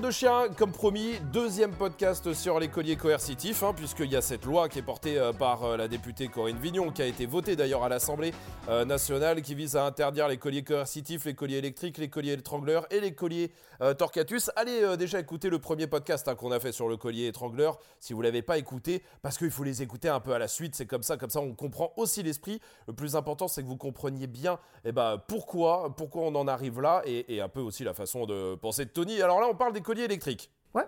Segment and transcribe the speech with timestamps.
[0.00, 4.44] De chiens, comme promis, deuxième podcast sur les colliers coercitifs, hein, puisqu'il y a cette
[4.44, 7.54] loi qui est portée euh, par euh, la députée Corinne Vignon, qui a été votée
[7.54, 8.34] d'ailleurs à l'Assemblée
[8.68, 12.86] euh, nationale, qui vise à interdire les colliers coercitifs, les colliers électriques, les colliers étrangleurs
[12.90, 13.52] et les colliers
[13.98, 14.50] torcatus.
[14.56, 18.12] Allez déjà écouter le premier podcast hein, qu'on a fait sur le collier étrangleur, si
[18.12, 20.74] vous ne l'avez pas écouté, parce qu'il faut les écouter un peu à la suite,
[20.74, 22.60] c'est comme ça, comme ça on comprend aussi l'esprit.
[22.86, 26.80] Le plus important, c'est que vous compreniez bien eh ben, pourquoi, pourquoi on en arrive
[26.80, 29.20] là, et un peu aussi la façon de penser de Tony.
[29.20, 30.50] Alors là, on parle des colliers électriques.
[30.74, 30.86] Ouais.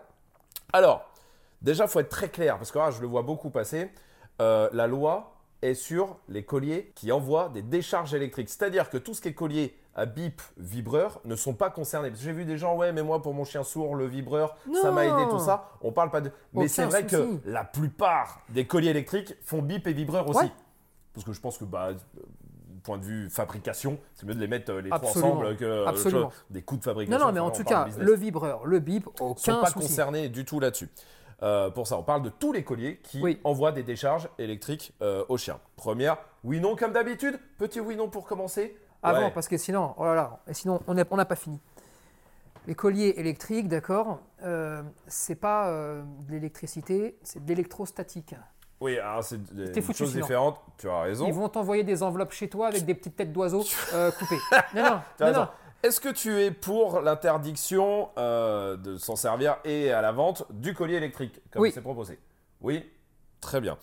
[0.73, 1.09] Alors,
[1.63, 3.93] déjà, faut être très clair, parce que là, je le vois beaucoup passer.
[4.43, 8.49] Euh, la loi est sur les colliers qui envoient des décharges électriques.
[8.49, 12.11] C'est-à-dire que tout ce qui est collier à bip, vibreur, ne sont pas concernés.
[12.11, 14.57] Parce que j'ai vu des gens, ouais, mais moi, pour mon chien sourd, le vibreur,
[14.83, 15.71] ça m'a aidé, tout ça.
[15.81, 16.31] On parle pas de.
[16.53, 20.41] Mais c'est vrai que la plupart des colliers électriques font bip et vibreur aussi.
[20.41, 20.53] Ouais.
[21.15, 21.93] Parce que je pense que, bah,
[22.87, 25.31] point de vue fabrication, c'est mieux de les mettre euh, les Absolument.
[25.31, 26.33] trois ensemble que euh, Absolument.
[26.51, 27.19] des coûts de fabrication.
[27.19, 29.89] Non, non, mais en tout cas, le vibreur, le bip, sont aucun pas souci.
[29.89, 30.89] concernés du tout là-dessus.
[31.43, 33.41] Euh, pour ça, on parle de tous les colliers qui Oui.
[33.45, 35.59] envoient des décharges électriques euh, aux chiens.
[35.77, 37.39] Première, oui non comme d'habitude.
[37.59, 38.77] Petit oui non pour commencer.
[39.03, 39.31] Avant, Ouais.
[39.33, 41.61] parce que sinon, oh là là, et sinon on n'a pas fini.
[42.69, 48.35] Les colliers électriques, d'accord, euh, c'est pas de l'électricité, c'est de l'électrostatique.
[48.81, 50.21] Oui, alors c'est des T'es foutu, sinon.
[50.23, 50.61] différentes.
[50.79, 51.27] Tu as raison.
[51.27, 54.39] Ils vont t'envoyer des enveloppes chez toi avec des petites têtes d'oiseaux euh, coupées.
[54.75, 55.49] Non, non, non.
[55.83, 60.75] Est-ce que tu es pour l'interdiction euh, de s'en servir et à la vente du
[60.75, 61.71] collier électrique, comme Oui.
[61.73, 62.19] c'est proposé?
[62.61, 62.85] Oui,
[63.41, 63.79] très bien.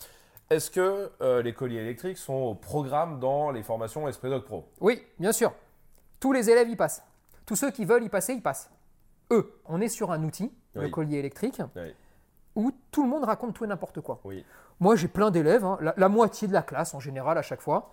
[0.50, 4.68] Est-ce que euh, les colliers électriques sont au programme dans les formations Esprit Dog Pro?
[4.80, 5.52] Oui, bien sûr.
[6.20, 7.02] Tous les élèves y passent.
[7.46, 8.70] Tous ceux qui veulent y passer, y passent.
[9.30, 11.94] Eux, on est sur un outil, le collier électrique, Oui.
[12.54, 14.20] où tout le monde raconte tout et n'importe quoi.
[14.24, 14.44] Oui.
[14.80, 17.60] Moi, j'ai plein d'élèves, hein, la, la moitié de la classe en général à chaque
[17.60, 17.92] fois,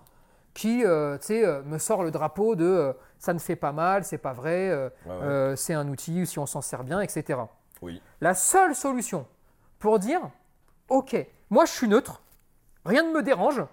[0.53, 4.17] qui euh, euh, me sort le drapeau de euh, ça ne fait pas mal, c'est
[4.17, 5.55] pas vrai, euh, Ouais, ouais.
[5.55, 7.39] c'est un outil si on s'en sert bien, etc.
[7.81, 8.01] Oui.
[8.19, 9.25] La seule solution
[9.79, 10.19] pour dire
[10.89, 11.15] ok,
[11.49, 12.21] moi je suis neutre,
[12.85, 13.63] rien ne me dérange,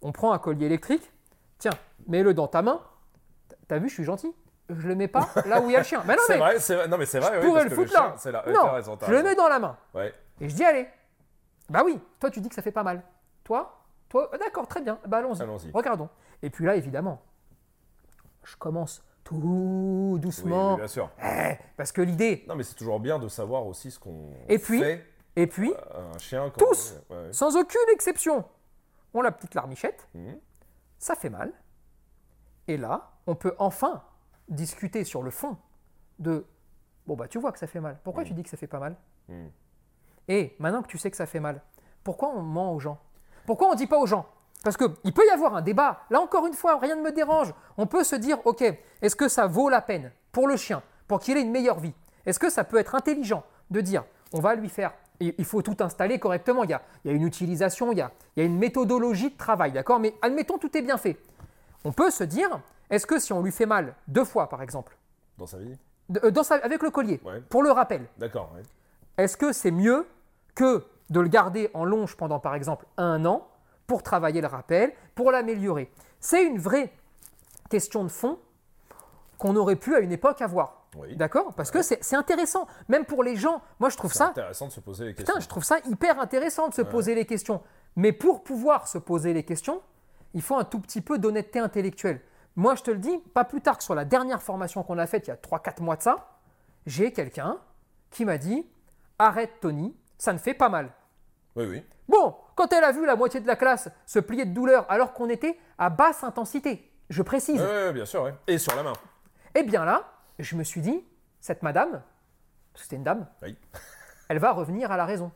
[0.00, 1.12] on prend un collier électrique,
[1.58, 1.72] tiens,
[2.08, 2.80] mets-le dans ta main,
[3.68, 4.32] t'as vu, je suis gentil,
[4.70, 6.02] je le mets pas là où il y a le chien.
[6.06, 6.38] Ben non, mais.
[6.88, 7.32] Non mais c'est vrai.
[7.34, 8.14] je oui, pourrais parce le que foutre chien, là.
[8.16, 8.44] C'est là.
[8.46, 9.76] non, je le mets dans la main.
[9.92, 10.14] Ouais.
[10.40, 10.88] Et je dis, allez.
[11.70, 13.02] Bah oui, toi tu dis que ça fait pas mal.
[13.44, 14.98] Toi Toi euh, D'accord, très bien.
[15.06, 15.40] Bah allons-y.
[15.42, 15.70] Allons-y.
[15.72, 16.08] Regardons.
[16.42, 17.22] Et puis là, évidemment,
[18.44, 20.72] je commence tout doucement.
[20.72, 21.10] oui, bien sûr.
[21.22, 22.44] Eh, parce que l'idée.
[22.48, 25.04] Non mais c'est toujours bien de savoir aussi ce qu'on Et puis, fait
[25.36, 26.50] Et puis, un chien.
[26.50, 27.32] quand- Tous ouais.
[27.32, 28.44] sans aucune exception,
[29.14, 30.38] on la petite larmichette, Mhm.
[30.98, 31.52] ça fait mal.
[32.66, 34.02] Et là, on peut enfin
[34.48, 35.56] discuter sur le fond
[36.18, 36.44] de
[37.06, 37.98] bon bah tu vois que ça fait mal.
[38.02, 38.96] Pourquoi tu dis que ça fait pas mal?
[39.28, 39.50] Mhm.
[40.30, 41.60] Et maintenant que tu sais que ça fait mal,
[42.04, 42.98] pourquoi on ment aux gens?
[43.46, 44.26] Pourquoi on dit pas aux gens?
[44.62, 46.00] Parce que il peut y avoir un débat.
[46.08, 47.52] Là encore une fois, rien ne me dérange.
[47.76, 48.62] On peut se dire ok,
[49.02, 51.94] est-ce que ça vaut la peine pour le chien, pour qu'il ait une meilleure vie?
[52.26, 55.62] Est-ce que ça peut être intelligent de dire on va lui faire il il faut
[55.62, 56.62] tout installer correctement.
[56.64, 58.56] Il y a, il y a une utilisation, il y a, il y a une
[58.58, 59.98] méthodologie de travail, d'accord?
[59.98, 61.18] Mais admettons, tout est bien fait.
[61.84, 64.96] On peut se dire, est-ce que si on lui fait mal deux fois, par exemple,
[65.38, 65.76] Dans sa vie?
[66.08, 67.40] de- euh, dans sa- avec le collier, Ouais.
[67.50, 68.50] pour le rappel, D'accord.
[68.54, 68.62] ouais.
[69.24, 70.06] est-ce que c'est mieux
[70.54, 73.48] que de le garder en longe pendant, par exemple, un an
[73.86, 75.90] pour travailler le rappel, pour l'améliorer
[76.20, 76.92] C'est une vraie
[77.68, 78.38] question de fond
[79.38, 80.84] qu'on aurait pu à une époque avoir.
[80.96, 81.16] Oui.
[81.16, 81.54] D'accord?
[81.54, 82.66] Parce que c'est intéressant.
[82.88, 85.34] Même pour les gens, moi je trouve C'est ça intéressant de se poser les questions.
[85.34, 87.62] Putain, je trouve ça hyper intéressant de se poser les questions.
[87.96, 89.82] Mais pour pouvoir se poser les questions,
[90.34, 92.20] il faut un tout petit peu d'honnêteté intellectuelle.
[92.56, 95.06] Moi, je te le dis, pas plus tard que sur la dernière formation qu'on a
[95.06, 96.38] faite il y a 3-4 mois de ça,
[96.86, 97.58] j'ai quelqu'un
[98.10, 98.66] qui m'a dit
[99.18, 100.90] Arrête, Tony, ça ne fait pas mal.
[101.56, 101.82] Oui, oui.
[102.08, 105.12] Bon, quand elle a vu la moitié de la classe se plier de douleur alors
[105.14, 108.22] qu'on était à basse intensité, je précise, ouais, bien sûr.
[108.24, 108.34] ouais.
[108.46, 108.92] Et sur la main.
[109.54, 110.04] eh bien là,
[110.38, 111.02] je me suis dit
[111.40, 111.90] Cette madame,
[112.72, 113.56] parce que c'était une dame, Oui.
[114.28, 115.32] elle va revenir à la raison.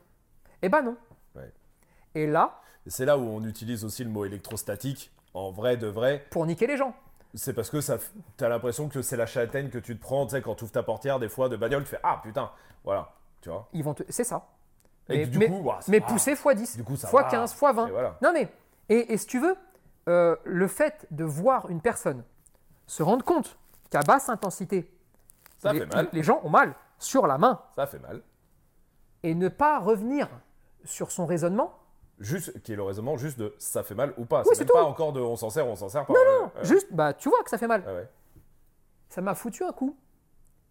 [0.62, 0.96] Eh ben non.
[1.34, 1.50] Ouais.
[2.14, 5.10] Et là, C'est là où on utilise aussi le mot électrostatique.
[5.32, 6.94] En vrai de vrai, pour niquer les gens.
[7.34, 7.96] c'est parce que ça,
[8.36, 10.72] t'as l'impression que c'est la châtaigne que tu te prends, tu sais, quand tu ouvres
[10.72, 12.52] ta portière des fois de bagnole, tu fais ah putain,
[12.84, 13.10] voilà,
[13.40, 13.68] tu vois.
[13.72, 14.04] Ils vont te...
[14.10, 14.46] C'est ça.
[15.08, 16.06] Et mais du mais, coup, ouah, ça mais va.
[16.06, 17.24] poussé x 10, Du coup, ça x va.
[17.24, 17.86] 15, x 20.
[17.86, 18.16] Et voilà.
[18.22, 18.48] Non mais,
[18.88, 19.54] et, et si tu veux,
[20.08, 22.24] euh, le fait de voir une personne
[22.86, 23.58] se rendre compte
[23.90, 24.90] qu'à basse intensité,
[25.58, 26.08] Ça les, fait mal.
[26.12, 28.22] les gens ont mal sur la main Ça fait mal.
[29.22, 30.28] et ne pas revenir
[30.84, 31.74] sur son raisonnement,
[32.20, 34.42] Juste, qui est le raisonnement juste de ça fait mal ou pas.
[34.42, 34.74] Oui, c'est même tout.
[34.74, 36.12] pas encore de on s'en sert ou on s'en sert pas.
[36.12, 36.50] Non, non.
[36.62, 37.82] juste, bah tu vois que ça fait mal.
[37.84, 38.08] Ouais.
[39.08, 39.96] Ça m'a foutu un coup.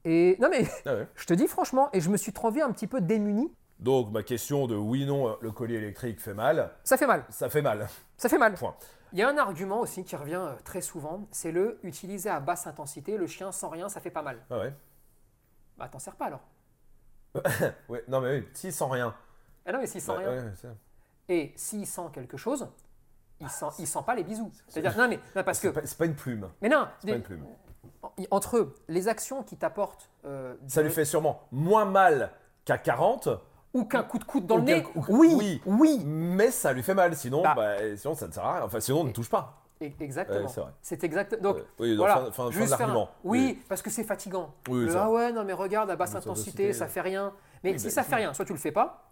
[0.06, 1.08] Et non mais, Ah ouais.
[1.16, 4.24] je te dis franchement, et je me suis trouvé un petit peu démuni Donc ma
[4.24, 7.26] question de oui non, le collier électrique fait mal, Ça fait mal.
[7.30, 7.88] ça fait mal.
[8.18, 8.54] Ça fait mal.
[8.54, 8.76] Point.
[9.12, 12.40] Il y a un argument aussi qui revient euh, très souvent, c'est le utiliser à
[12.40, 14.44] basse intensité, le chien sans rien, ça fait pas mal.
[14.50, 14.74] Ah ouais.
[15.78, 16.42] Bah t'en sers pas alors.
[17.90, 19.14] Ouais, non mais oui, si sans rien.
[19.66, 20.30] Ah non mais s'il sent Bah, rien.
[20.30, 20.52] ouais.
[21.30, 22.68] Et s'il sent quelque chose,
[23.40, 24.52] il sent, il sent pas les bisous.
[24.68, 26.50] C'est-à-dire, non mais, non, parce que, C'est pas, une plume.
[26.62, 27.46] mais non, C'est pas une plume.
[28.32, 32.32] entre eux, les actions qui t'apportent euh, Ça de- lui fait sûrement moins mal
[32.66, 33.30] qu'à 40,
[33.74, 34.84] ou qu'un coup de coude dans le nez.
[34.84, 35.62] coup- Oui, oui.
[35.66, 37.16] oui, mais ça lui fait mal.
[37.16, 37.54] Sinon, Bah.
[37.56, 38.64] bah, sinon ça ne sert à rien.
[38.66, 39.60] Enfin, sinon on ne touche pas.
[40.00, 40.48] Exactement.
[40.48, 41.42] Ouais, c'est exact.
[41.42, 43.10] Donc, Euh, oui, voilà, fin- fin- fin juste faire un-.
[43.26, 44.54] Oui, parce que c'est fatigant.
[44.70, 47.34] Oui, Le, ah ouais, non mais regarde, à basse intensité, ça fait rien.
[47.64, 49.10] Mais Oui, si bah, ça fait rien, soit tu le fais pas,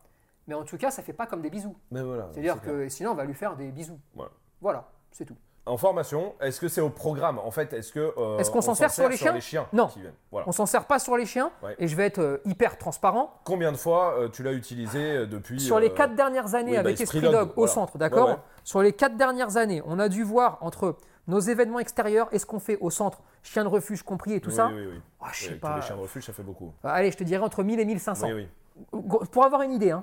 [0.47, 1.75] mais en tout cas, ça fait pas comme des bisous.
[1.91, 2.29] Voilà.
[2.31, 2.73] C'est-à-dire clair.
[2.75, 3.99] que sinon, on va lui faire des bisous.
[4.15, 4.31] Voilà.
[4.61, 5.35] Voilà, c'est tout.
[5.67, 7.37] En formation, est-ce que c'est au programme?
[7.37, 8.13] En fait, est-ce que.
[8.17, 9.89] euh, Est-ce qu'on on s'en sert sur les chiens Non.
[10.31, 10.47] Voilà.
[10.47, 11.75] On s'en sert pas sur les chiens, Ouais.
[11.77, 13.39] et je vais être euh, hyper transparent.
[13.43, 15.59] Combien de fois euh, tu l'as utilisé depuis.
[15.59, 18.27] Sur les quatre dernières années oui, bah, avec Esprit Esprit Dog, Dog au centre, d'accord
[18.27, 18.39] Ouais, ouais.
[18.63, 20.97] Sur les quatre dernières années, on a dû voir entre
[21.27, 24.49] nos événements extérieurs et ce qu'on fait au centre, chien de refuge compris et tout
[24.49, 24.67] oui, ça.
[24.69, 25.01] Oui, oui, oui.
[25.21, 25.75] Ah, je sais tous pas.
[25.75, 26.73] Les chiens de refuge, ça fait beaucoup.
[26.83, 28.27] Allez, je te dirais entre 1000 et 1500.
[28.27, 28.47] Oui, oui.
[28.93, 30.01] Gros- Pour avoir une idée, hein,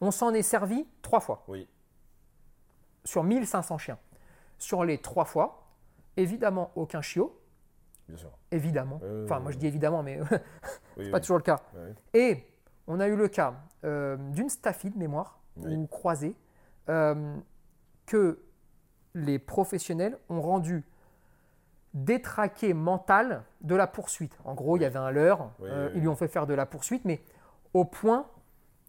[0.00, 1.68] on s'en est servi trois fois Oui.
[3.04, 3.98] sur 1500 chiens.
[4.64, 5.66] Sur les trois fois,
[6.16, 7.38] évidemment, aucun chiot.
[8.08, 8.30] Bien sûr.
[8.50, 8.98] Évidemment.
[9.02, 10.18] Euh, Enfin, moi je dis évidemment, mais
[10.96, 11.20] Oui, pas oui.
[11.20, 11.60] toujours le cas.
[11.74, 11.92] Oui.
[12.14, 12.46] Et
[12.86, 16.34] on a eu le cas euh, d'une staffie de mémoire ou croisée
[16.88, 17.36] euh,
[18.06, 18.42] que
[19.14, 20.82] les professionnels ont rendu
[21.92, 24.36] détraqué mental de la poursuite.
[24.46, 26.64] En gros, il y avait un leurre, euh, ils lui ont fait faire de la
[26.64, 27.22] poursuite, mais
[27.74, 28.26] au point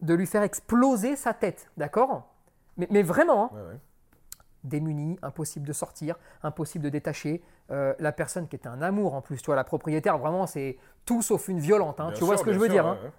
[0.00, 2.34] de lui faire exploser sa tête, d'accord?
[2.78, 3.78] Mais, mais vraiment, hein,
[4.66, 4.80] Ouais, ouais.
[4.80, 7.42] démuni, impossible de sortir, impossible de détacher.
[7.70, 10.76] Euh, la personne qui était un amour en plus, tu vois, la propriétaire, vraiment, c'est
[11.04, 12.00] tout sauf une violente.
[12.00, 12.12] hein.
[12.14, 12.98] Tu vois ce que je veux sûr, dire hein.
[13.02, 13.10] ouais.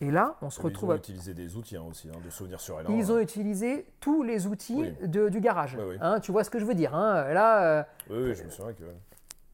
[0.00, 0.88] Et là, on se Mais retrouve.
[0.88, 2.86] Ils ont à- utilisé des outils hein, aussi, hein, de souvenirs sur elle.
[2.90, 5.08] Ils ont utilisé tous les outils Oui.
[5.08, 5.76] de- du garage.
[5.78, 5.96] Oui, oui.
[6.00, 7.32] Hein, tu vois ce que je veux dire hein.
[7.32, 8.82] Là, euh, Oui, je me souviens que.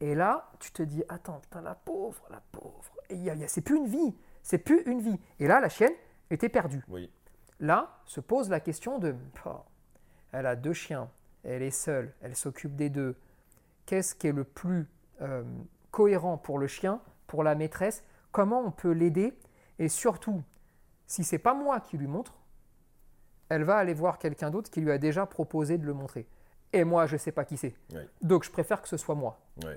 [0.01, 2.73] et là, tu te dis, attends, putain, la pauvre, la pauvre.
[3.09, 5.19] Et y a- il y a- c'est plus une vie, c'est plus une vie.
[5.39, 5.93] Et là, la chienne
[6.31, 6.83] était perdue.
[6.89, 7.09] Oui.
[7.59, 9.15] Là, se pose la question de,
[9.45, 9.51] oh,
[10.31, 11.09] elle a deux chiens,
[11.43, 13.15] elle est seule, elle s'occupe des deux.
[13.85, 14.87] Qu'est-ce qui est le plus
[15.21, 15.43] euh,
[15.91, 18.03] cohérent pour le chien, pour la maîtresse?
[18.31, 19.33] Comment on peut l'aider?
[19.79, 20.41] Et surtout,
[21.07, 22.33] si c'est pas moi qui lui montre,
[23.49, 26.27] elle va aller voir quelqu'un d'autre qui lui a déjà proposé de le montrer.
[26.73, 27.75] Et moi, je sais pas qui c'est.
[27.93, 27.99] Oui.
[28.21, 29.41] Donc, je préfère que ce soit moi.
[29.65, 29.73] Oui,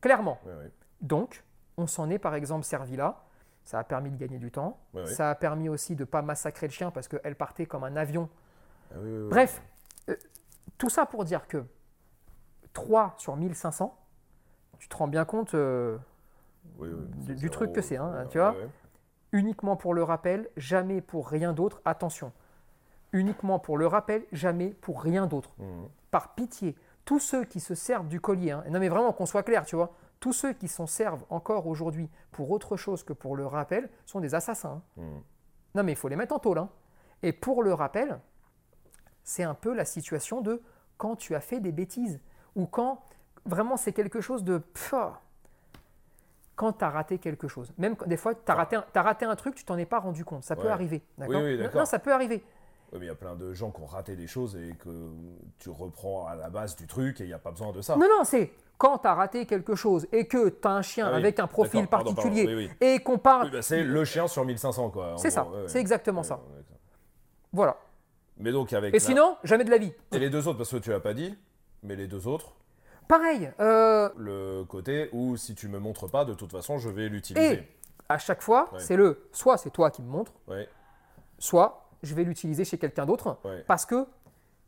[0.00, 0.38] Clairement.
[0.46, 0.70] oui.
[1.02, 1.44] Donc,
[1.76, 3.24] on s'en est par exemple servi là.
[3.64, 4.80] Ça a permis de gagner du temps.
[5.06, 7.96] Ça a permis aussi de ne pas massacrer le chien parce qu'elle partait comme un
[7.96, 8.30] avion.
[8.90, 9.28] Ah, oui, oui, oui.
[9.30, 9.62] Bref,
[10.08, 10.16] euh,
[10.78, 11.64] tout ça pour dire que
[12.72, 13.96] 3 sur 1500,
[14.78, 15.98] tu te rends bien compte euh,
[17.34, 18.54] du- truc que c'est, hein, tu vois.
[19.32, 21.80] uniquement pour le rappel, jamais pour rien d'autre.
[21.84, 22.32] Attention,
[23.12, 25.50] uniquement pour le rappel, jamais pour rien d'autre.
[25.58, 25.88] Mhm.
[26.10, 29.42] Par pitié, tous ceux qui se servent du collier, hein, non mais vraiment qu'on soit
[29.42, 33.36] clair, tu vois, tous ceux qui s'en servent encore aujourd'hui pour autre chose que pour
[33.36, 34.82] le rappel sont des assassins.
[34.98, 35.02] hein.
[35.02, 35.22] Mhm.
[35.74, 36.64] Non mais il faut les mettre en tôle.
[37.22, 38.18] Et pour le rappel,
[39.28, 40.62] c'est un peu la situation de
[40.96, 42.18] quand tu as fait des bêtises
[42.56, 43.02] ou quand
[43.44, 44.56] vraiment c'est quelque chose de...
[44.56, 44.94] pff,
[46.56, 47.70] quand tu as raté quelque chose.
[47.76, 49.84] Même quand- des fois, tu as, raté un- t'as raté un truc, tu t'en es
[49.84, 50.44] pas rendu compte.
[50.44, 51.02] Ça peut arriver.
[51.18, 52.42] D'accord oui, Non, ça peut arriver.
[52.90, 55.10] Oui, mais il y a plein de gens qui ont raté des choses et que
[55.58, 57.96] tu reprends à la base du truc et il n'y a pas besoin de ça.
[57.96, 61.06] Non, non, c'est quand tu as raté quelque chose et que tu as un chien
[61.06, 63.44] Ah oui, avec un profil pardon, particulier pardon, oui, et qu'on parle...
[63.44, 65.16] Oui, bah, c'est le chien sur 1500, quoi.
[65.18, 66.40] C'est ça, ouais, c'est exactement Ouais, ça.
[67.52, 67.76] Voilà.
[68.38, 68.94] Mais donc, avec.
[68.94, 69.92] Et la- sinon, jamais de la vie.
[70.12, 71.36] Et les deux autres, parce que tu l'as pas dit,
[71.82, 72.54] mais les deux autres,
[73.08, 77.08] Pareil, euh, le côté où si tu me montres pas, de toute façon, je vais
[77.08, 77.52] l'utiliser.
[77.54, 77.68] et
[78.10, 78.80] à chaque fois, Ouais.
[78.80, 80.68] c'est le soit c'est toi qui me montres, Ouais,
[81.38, 83.64] soit je vais l'utiliser chez quelqu'un d'autre ouais.
[83.66, 84.06] parce que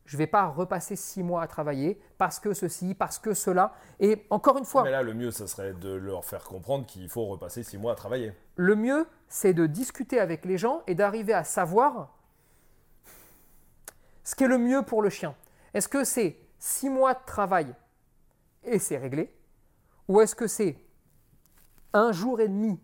[0.07, 3.73] je vais pas repasser six mois à travailler, parce que ceci, parce que cela.
[4.01, 7.09] Et encore une fois, Mais là, le mieux, ça serait de leur faire comprendre qu'il
[7.09, 8.33] faut repasser six mois à travailler.
[8.57, 12.09] le mieux, c'est de discuter avec les gens et d'arriver à savoir
[14.31, 15.35] ce qui est le mieux pour le chien.
[15.75, 17.75] Est-ce que c'est six mois de travail
[18.63, 19.37] et c'est réglé?
[20.07, 20.79] Ou est-ce que c'est
[21.93, 22.79] un jour et demi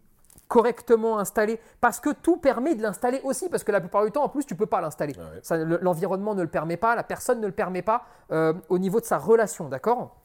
[0.48, 1.60] correctement installé?
[1.80, 4.44] Parce que tout permet de l'installer aussi, parce que la plupart du temps, en plus,
[4.44, 5.14] tu ne peux pas l'installer.
[5.20, 5.64] Ah ouais.
[5.82, 9.04] L'environnement ne le permet pas, la personne ne le permet pas euh, au niveau de
[9.04, 10.16] sa relation, d'accord?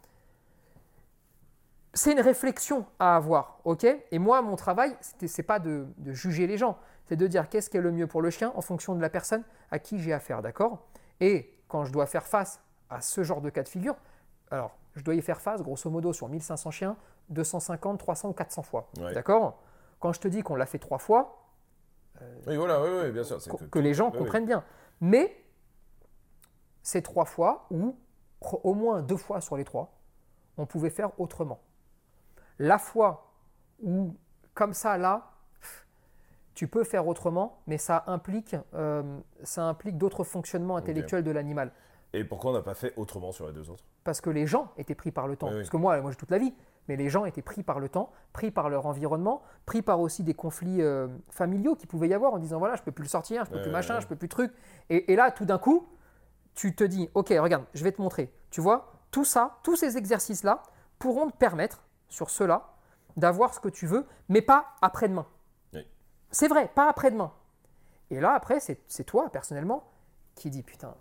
[1.94, 3.86] C'est une réflexion à avoir, ok?
[4.10, 4.98] Et moi, mon travail,
[5.28, 8.08] c'est pas de, de juger les gens, c'est de dire qu'est-ce qui est le mieux
[8.08, 10.88] pour le chien en fonction de la personne à qui j'ai affaire, d'accord?
[11.22, 13.96] Et quand je dois faire face à ce genre de cas de figure,
[14.50, 16.98] alors je dois y faire face, grosso modo, sur 1500 chiens,
[17.30, 19.14] 250, 300 ou 400 fois, Ouais.
[19.14, 19.60] d'accord?
[20.00, 21.38] Quand je te dis qu'on l'a fait trois fois,
[22.22, 23.40] euh, Oui, voilà, oui, oui, bien sûr.
[23.42, 24.64] c'est que, que- que les gens comprennent bien.
[25.00, 25.38] Mais
[26.84, 27.96] c'est trois fois ou
[28.64, 29.94] au moins deux fois sur les trois,
[30.58, 31.60] on pouvait faire autrement.
[32.60, 33.32] La fois
[33.82, 34.16] où,
[34.54, 35.31] comme ça, là,
[36.62, 39.02] tu peux faire autrement, mais ça implique, euh,
[39.42, 41.72] ça implique d'autres fonctionnements intellectuels de l'animal.
[42.14, 43.84] Et pourquoi on n'a pas fait autrement sur les deux autres?
[44.04, 45.48] Parce que les gens étaient pris par le temps.
[45.48, 45.60] Oui, oui.
[45.62, 46.54] Parce que moi, moi j'ai toute la vie,
[46.88, 50.24] mais les gens étaient pris par le temps, pris par leur environnement, pris par aussi
[50.24, 53.10] des conflits euh, familiaux qui pouvaient y avoir en disant voilà, je peux plus le
[53.10, 54.02] sortir, je peux Ouais, plus machin, ouais.
[54.02, 54.54] je peux plus truc.
[54.92, 55.90] Et, et là, tout d'un coup,
[56.54, 58.32] tu te dis ok, regarde, je vais te montrer.
[58.52, 60.62] Tu vois, tout ça, tous ces exercices-là
[61.00, 62.76] pourront te permettre, sur cela,
[63.18, 65.26] d'avoir ce que tu veux, mais pas après-demain.
[66.32, 67.34] C'est vrai, pas après-demain.
[68.10, 69.84] Et là, après, c'est toi, personnellement,
[70.36, 70.96] qui dis putain,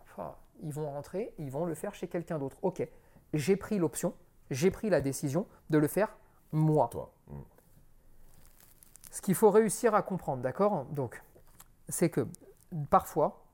[0.63, 2.57] ils vont rentrer, ils vont le faire chez quelqu'un d'autre.
[2.63, 2.87] Ok,
[3.33, 4.15] j'ai pris l'option,
[4.51, 6.17] j'ai pris la décision de le faire
[6.53, 6.89] moi.
[6.89, 7.13] Toi.
[7.29, 7.41] Mm.
[9.11, 10.85] Ce qu'il faut réussir à comprendre, d'accord?
[10.87, 11.23] Donc,
[11.89, 12.27] c'est que
[12.91, 13.45] parfois,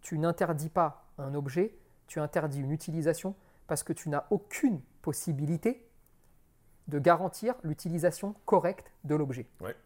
[0.00, 1.76] tu n'interdis pas un objet,
[2.06, 3.34] tu interdis une utilisation
[3.66, 5.88] parce que tu n'as aucune possibilité
[6.88, 9.46] de garantir l'utilisation correcte de l'objet.
[9.60, 9.76] Ouais.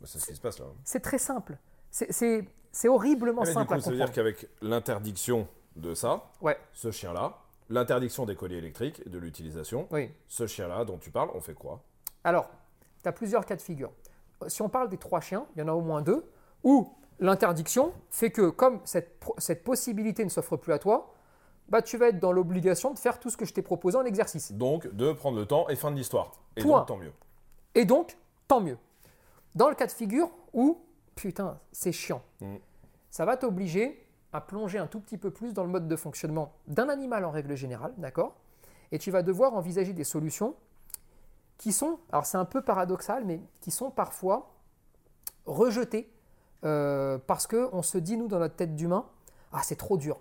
[0.00, 0.66] Bah, C'est ce qui se passe là.
[0.84, 1.58] C'est très simple.
[1.90, 6.30] C'est- horriblement Ah, mais du simple coup, à ça veut dire qu'avec l'interdiction de ça,
[6.42, 7.38] Ouais, ce chien-là,
[7.70, 10.10] l'interdiction des colliers électriques et de l'utilisation, oui.
[10.28, 11.80] ce chien-là dont tu parles, on fait quoi?
[12.24, 12.50] Alors,
[13.02, 13.90] tu as plusieurs cas de figure.
[14.48, 16.24] Si on parle des trois chiens, il y en a au moins deux,
[16.64, 21.14] où l'interdiction fait que comme cette, possibilité ne s'offre plus à toi,
[21.68, 24.04] bah, tu vas être dans l'obligation de faire tout ce que je t'ai proposé en
[24.04, 24.52] exercice.
[24.52, 26.32] Donc, de prendre le temps et fin de l'histoire.
[26.56, 26.78] Et Point.
[26.80, 27.12] donc, tant mieux.
[27.74, 28.16] Et donc,
[28.46, 28.78] tant mieux.
[29.56, 30.78] Dans le cas de figure où,
[31.14, 32.56] putain, c'est chiant, Mm.
[33.10, 36.52] ça va t'obliger à plonger un tout petit peu plus dans le mode de fonctionnement
[36.68, 38.36] d'un animal en règle générale, d'accord?
[38.92, 40.54] Et tu vas devoir envisager des solutions
[41.56, 44.54] qui sont, alors c'est un peu paradoxal, mais qui sont parfois
[45.46, 46.12] rejetées
[46.64, 49.06] euh, parce qu'on se dit, nous, dans notre tête d'humain,
[49.52, 50.20] ah, c'est trop dur.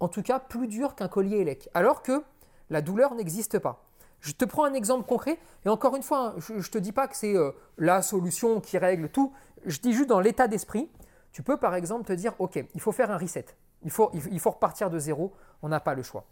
[0.00, 1.68] En tout cas, plus dur qu'un collier élec.
[1.74, 2.22] Alors que
[2.70, 3.85] la douleur n'existe pas.
[4.20, 6.92] Je te prends un exemple concret, et encore une fois, hein, je ne te dis
[6.92, 9.32] pas que c'est euh, la solution qui règle tout,
[9.64, 10.90] je dis juste dans l'état d'esprit,
[11.32, 13.46] tu peux par exemple te dire, ok, il faut faire un reset,
[13.82, 15.32] il faut, il repartir de zéro,
[15.62, 16.24] on n'a pas le choix.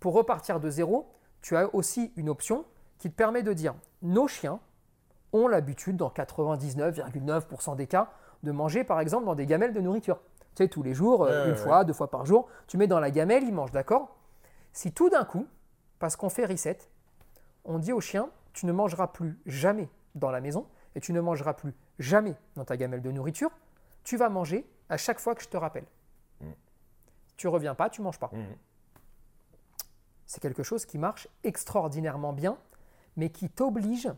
[0.00, 1.08] Pour repartir de zéro,
[1.42, 2.64] tu as aussi une option
[2.98, 4.60] qui te permet de dire, nos chiens
[5.32, 8.10] ont l'habitude, dans 99,9% des cas,
[8.42, 10.18] de manger par exemple dans des gamelles de nourriture.
[10.54, 12.86] Tu sais, tous les jours, euh, une ouais, fois, deux fois par jour, tu mets
[12.86, 14.16] dans la gamelle, ils mangent, d'accord?
[14.72, 15.46] Si tout d'un coup,
[15.98, 16.78] parce qu'on fait reset,
[17.64, 21.20] on dit au chien, tu ne mangeras plus jamais dans la maison et tu ne
[21.20, 23.50] mangeras plus jamais dans ta gamelle de nourriture,
[24.04, 25.86] tu vas manger à chaque fois que je te rappelle.
[26.40, 26.50] Mm.
[27.36, 28.30] Tu reviens pas, tu manges pas.
[28.32, 28.56] Mhm.
[30.26, 32.58] C'est quelque chose qui marche extraordinairement bien,
[33.16, 34.10] mais qui t'oblige,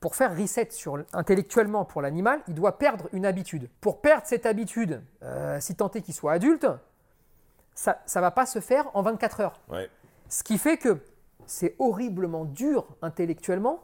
[0.00, 3.70] pour faire reset sur, intellectuellement pour l'animal, il doit perdre une habitude.
[3.80, 6.66] Pour perdre cette habitude, euh, si tant est qu'il soit adulte,
[7.74, 9.60] ça ne va pas se faire en 24 heures.
[9.68, 9.88] Ouais.
[10.28, 10.98] Ce qui fait que
[11.46, 13.80] c'est horriblement dur intellectuellement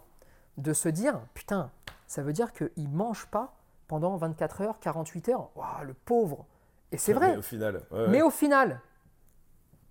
[0.56, 1.70] de se dire putain,
[2.06, 3.54] ça veut dire qu'il ne mange pas
[3.86, 5.50] pendant 24 heures, 48 heures.
[5.56, 6.46] Waouh, le pauvre.
[6.92, 7.32] Et c'est vrai.
[7.32, 7.82] Mais au final.
[7.90, 8.22] ouais, Mais ouais.
[8.22, 8.80] au final,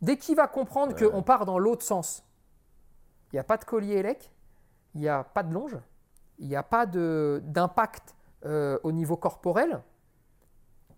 [0.02, 1.10] dès qu'il va comprendre Ouais.
[1.10, 2.24] qu'on part dans l'autre sens,
[3.32, 4.32] il n'y a pas de collier élec,
[4.94, 5.78] il n'y a pas de longe,
[6.40, 9.82] il n'y a pas d'impact euh, au niveau corporel,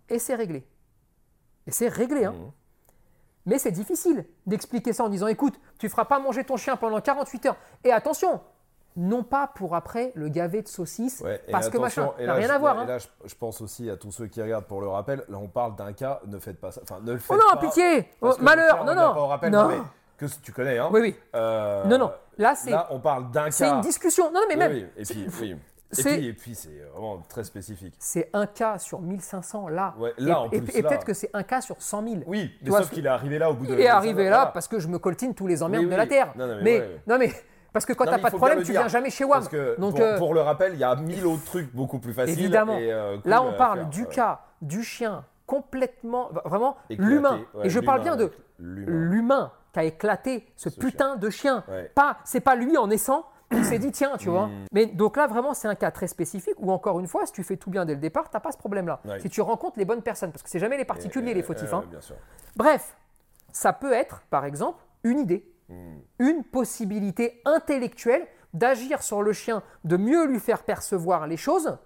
[0.08, 0.66] et c'est réglé.
[1.66, 2.32] Et c'est réglé, hein.
[2.32, 2.50] Mhm.
[3.46, 7.00] Mais c'est difficile d'expliquer ça en disant écoute, tu feras pas manger ton chien pendant
[7.00, 7.56] 48 heures.
[7.84, 8.40] Et attention,
[8.96, 12.52] non pas pour après le gaver de saucisses, Ouais, parce que machin, n'a rien je-
[12.52, 12.76] à voir.
[12.76, 12.86] Et hein.
[12.86, 15.24] là, je, je pense aussi à tous ceux qui regardent pour le rappel.
[15.28, 16.80] Là, on parle d'un cas, ne faites pas ça.
[16.82, 17.66] Enfin, ne le faites Oh non, pas.
[17.66, 19.68] pitié Oh, Malheur Non, non pas au rappel, Non.
[19.68, 19.78] mais
[20.18, 20.90] que tu connais, hein.
[20.92, 21.16] Oui, oui.
[21.34, 22.12] Euh, Non, non.
[22.36, 23.50] Là, c'est Là, on parle d'un cas.
[23.52, 24.30] c'est une discussion.
[24.32, 24.72] Non, non, mais Oui, même.
[24.72, 25.56] oui, Et puis, oui.
[25.98, 27.94] Et puis, et puis, c'est vraiment très spécifique.
[27.98, 29.94] C'est un cas sur 1500 là.
[29.98, 30.88] Ouais, là, et en et- plus, et là.
[30.88, 32.16] peut-être que c'est un cas sur 100 000.
[32.26, 33.72] Oui, mais sauf ce- qu'il est arrivé là au bout de.
[33.74, 34.46] Il est arrivé là voilà.
[34.46, 36.06] parce que je me coltine tous les emmerdes Oui, de la.
[36.06, 36.32] Terre.
[36.36, 37.00] Non, non, mais mais, ouais, ouais.
[37.08, 37.32] non, mais
[37.72, 39.32] parce que quand t'as pas de problème, tu viens jamais chez WAM.
[39.40, 41.98] Parce que Donc pour, euh, pour le rappel, il y a mille autres trucs beaucoup
[41.98, 42.38] plus faciles.
[42.38, 42.78] évidemment.
[42.78, 43.88] et, euh, cool Là, on parle faire.
[43.88, 44.14] du Ouais.
[44.14, 47.40] cas du chien complètement, vraiment l'humain.
[47.64, 49.50] Et je parle bien de l'humain.
[49.72, 51.62] qui a éclaté ce, Ce putain de chien.
[51.68, 51.90] Ouais.
[51.94, 54.46] Pas, c'est pas lui en naissant qui s'est dit tiens, tu vois.
[54.46, 54.66] Mm.
[54.72, 57.42] Mais donc là, vraiment, c'est un cas très spécifique où encore une fois, si tu
[57.42, 59.00] fais tout bien dès le départ, t'as pas ce problème-là.
[59.20, 61.72] Si tu rencontres les bonnes personnes, parce que c'est jamais les particuliers Et- les fautifs.
[61.72, 61.84] euh, hein.
[61.90, 62.16] Bien sûr.
[62.56, 62.96] Bref,
[63.52, 65.98] ça peut être, par exemple, une idée, Mm.
[66.20, 71.78] une possibilité intellectuelle d'agir sur le chien, de mieux lui faire percevoir les choses.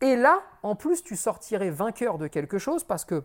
[0.00, 3.22] Et là, en plus, tu sortirais vainqueur de quelque chose parce que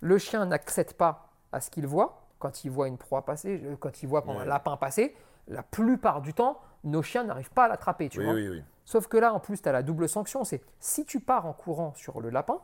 [0.00, 2.22] le chien n'accède pas à ce qu'il voit.
[2.38, 4.44] Quand il voit une proie passer, euh, quand il voit un Ouais.
[4.46, 5.14] lapin passer,
[5.48, 8.34] la plupart du temps, nos chiens n'arrivent pas à l'attraper, tu Oui, vois.
[8.34, 8.62] oui, oui.
[8.84, 10.44] Sauf que là, en plus, tu as la double sanction.
[10.44, 12.58] C'est si tu pars en courant sur le lapin,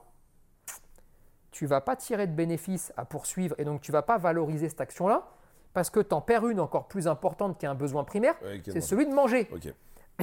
[1.51, 4.81] tu vas pas tirer de bénéfice à poursuivre et donc tu vas pas valoriser cette
[4.81, 5.27] action-là
[5.73, 8.63] parce que tu en perds une encore plus importante qui est un besoin primaire, Ouais,
[8.67, 9.49] c'est celui de manger.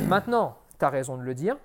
[0.08, 1.58] Maintenant, tu as raison de le dire,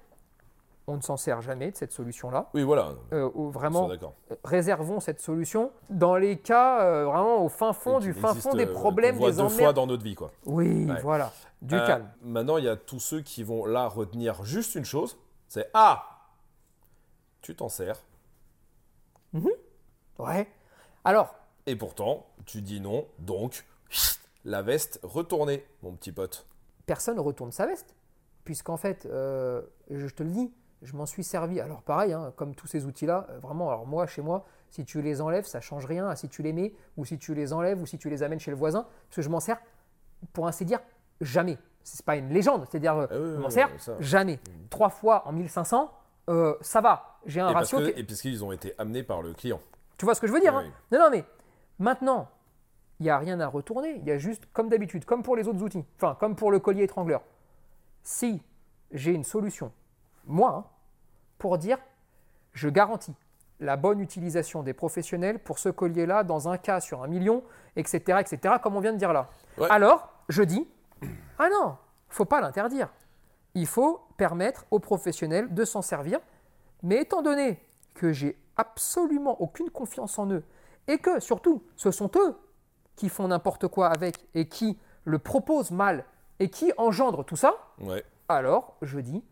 [0.88, 2.50] on ne s'en sert jamais de cette solution-là.
[2.54, 2.92] Oui, voilà.
[3.12, 3.96] Euh, vraiment, euh,
[4.44, 8.56] réservons cette solution dans les cas euh, vraiment au fin fond du fin existe, fond
[8.56, 10.32] des problèmes, voit des deux fois dans notre vie, quoi.
[10.44, 11.00] Oui, Ouais.
[11.00, 12.10] voilà, du Euh, calme.
[12.22, 15.16] Maintenant, il y a tous ceux qui vont là retenir juste une chose,
[15.48, 16.04] c'est ah,
[17.42, 18.00] tu t'en sers.
[20.18, 20.48] Ouais.
[21.04, 21.34] Alors,
[21.66, 23.64] Et pourtant, tu dis non, donc
[24.44, 26.46] la veste retournée, mon petit pote.
[26.86, 27.94] personne ne retourne sa veste.
[28.44, 31.60] Puisqu'en fait, je te le dis, je m'en suis servi.
[31.60, 35.02] Alors pareil, hein, comme tous ces outils-là, euh, vraiment, alors moi, chez moi, si tu
[35.02, 37.80] les enlèves, ça change rien à si tu les mets, ou si tu les enlèves,
[37.80, 39.58] ou si tu les amènes chez le voisin, parce que je m'en sers,
[40.32, 40.80] pour ainsi dire,
[41.20, 41.58] jamais.
[41.84, 43.96] C'est pas une légende, c'est-à-dire, euh, Ah je m'en sers ça.
[43.98, 44.38] jamais.
[44.70, 45.90] Trois fois en 1500,
[46.30, 47.18] euh, ça va.
[47.26, 49.60] J'ai un Et, parce ratio que- qui- et puisqu'ils ont été amenés par le client.
[49.98, 51.24] Tu vois ce que je veux dire Oui, hein Non, non, mais
[51.78, 52.28] maintenant,
[53.00, 53.96] il n'y a rien à retourner.
[54.00, 56.60] Il y a juste, comme d'habitude, comme pour les autres outils, enfin, comme pour le
[56.60, 57.22] collier étrangleur.
[58.02, 58.40] Si
[58.92, 59.72] j'ai une solution,
[60.26, 60.64] moi, hein,
[61.38, 61.78] pour dire,
[62.52, 63.14] je garantis
[63.60, 67.42] la bonne utilisation des professionnels pour ce collier-là dans un cas sur un million,
[67.76, 69.28] etc., etc., comme on vient de dire là.
[69.58, 69.68] Ouais.
[69.70, 70.66] Alors, je dis,
[71.38, 71.76] ah non,
[72.08, 72.88] faut pas l'interdire.
[73.54, 76.18] Il faut permettre aux professionnels de s'en servir.
[76.82, 77.64] Mais étant donné
[77.94, 80.42] que j'ai absolument aucune confiance en eux
[80.88, 82.36] et que surtout ce sont eux
[82.96, 86.04] qui font n'importe quoi avec et qui le proposent mal
[86.40, 88.04] et qui engendrent tout ça, Ouais.
[88.28, 89.22] alors je dis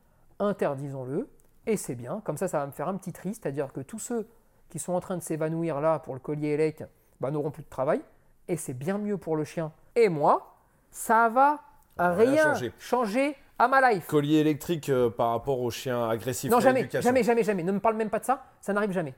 [0.40, 1.28] interdisons-le
[1.66, 2.20] et c'est bien.
[2.25, 4.26] Comme ça, ça va me faire un petit tri, c'est-à-dire que tous ceux
[4.70, 6.85] qui sont en train de s'évanouir là pour le collier élec
[7.20, 8.00] bah, n'auront plus de travail
[8.49, 10.56] et c'est bien mieux pour le chien et moi.
[10.90, 11.61] Ça va
[11.97, 12.73] va rien rien changer.
[12.78, 14.06] changer à ma life.
[14.06, 16.50] Collier électrique euh, par rapport aux chiens agressifs.
[16.50, 17.62] Non, jamais, jamais, jamais, jamais.
[17.62, 18.44] Ne me parle même pas de ça.
[18.61, 19.14] Ça n'arrive jamais.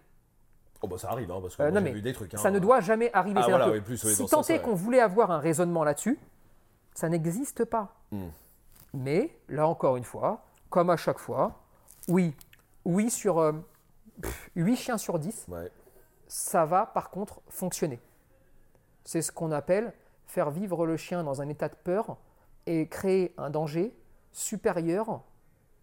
[0.83, 2.35] Oh bah ça arrive, hein, parce que Euh, non, mais vu des trucs.
[2.35, 2.39] hein.
[2.39, 3.41] Ça ne doit jamais arriver.
[3.43, 4.65] Ah, voilà, oui, plus, si tant sens-là, est ouais.
[4.65, 6.19] qu'on voulait avoir un raisonnement là-dessus,
[6.93, 7.95] ça n'existe pas.
[8.11, 8.29] Hmm.
[8.93, 11.61] Mais là encore une fois, comme à chaque fois,
[12.09, 12.35] oui,
[12.87, 13.53] oui sur euh,
[14.21, 15.71] pff, 8 chiens sur 10, Ouais.
[16.27, 18.01] ça va par contre fonctionner.
[19.05, 19.93] C'est ce qu'on appelle
[20.27, 22.17] faire vivre le chien dans un état de peur
[22.67, 23.95] et créer un danger
[24.33, 25.21] supérieur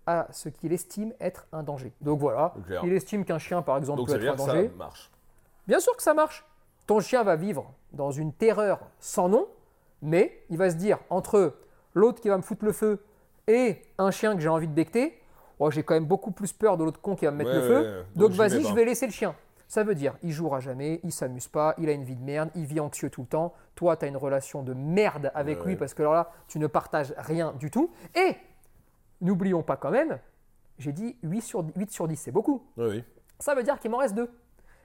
[0.08, 1.94] à ce qu'il estime être un danger.
[2.02, 2.82] Donc voilà, clair.
[2.84, 4.68] il estime qu'un chien par exemple Donc peut ça veut être un que danger.
[4.70, 5.12] ça marche.
[5.68, 6.44] Bien sûr que ça marche.
[6.88, 9.48] Ton chien va vivre dans une terreur sans nom,
[10.02, 11.54] mais il va se dire entre
[11.94, 13.04] l'autre qui va me foutre le feu
[13.50, 15.20] et un chien que j'ai envie de becter,
[15.60, 17.56] oh, j'ai quand même beaucoup plus peur de l'autre con qui va me mettre Ouais,
[17.58, 17.82] le feu.
[17.82, 18.04] ouais.
[18.16, 19.36] Donc, vas-y, je vais laisser le chien.
[19.68, 22.50] Ça veut dire, il jouera jamais, il s'amuse pas, il a une vie de merde,
[22.56, 23.54] il vit anxieux tout le temps.
[23.76, 26.58] Toi, tu as une relation de merde avec Ouais, lui parce que alors là, tu
[26.58, 27.92] ne partages rien du tout.
[28.16, 28.36] Et
[29.22, 30.18] n'oublions pas quand même,
[30.80, 33.04] j'ai dit 8 sur 10, 8 sur 10, c'est beaucoup oui.
[33.38, 34.32] ça veut dire qu'il m'en reste deux.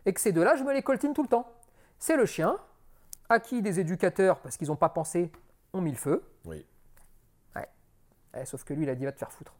[0.07, 1.49] Et que ces deux-là, je me les coltine tout le temps.
[1.99, 2.59] C'est le chien,
[3.31, 5.31] à qui des éducateurs, parce qu'ils n'ont pas pensé,
[5.73, 6.23] ont mis le feu.
[6.45, 6.67] oui.
[8.41, 9.55] Eh, sauf que lui, il a dit va te faire foutre.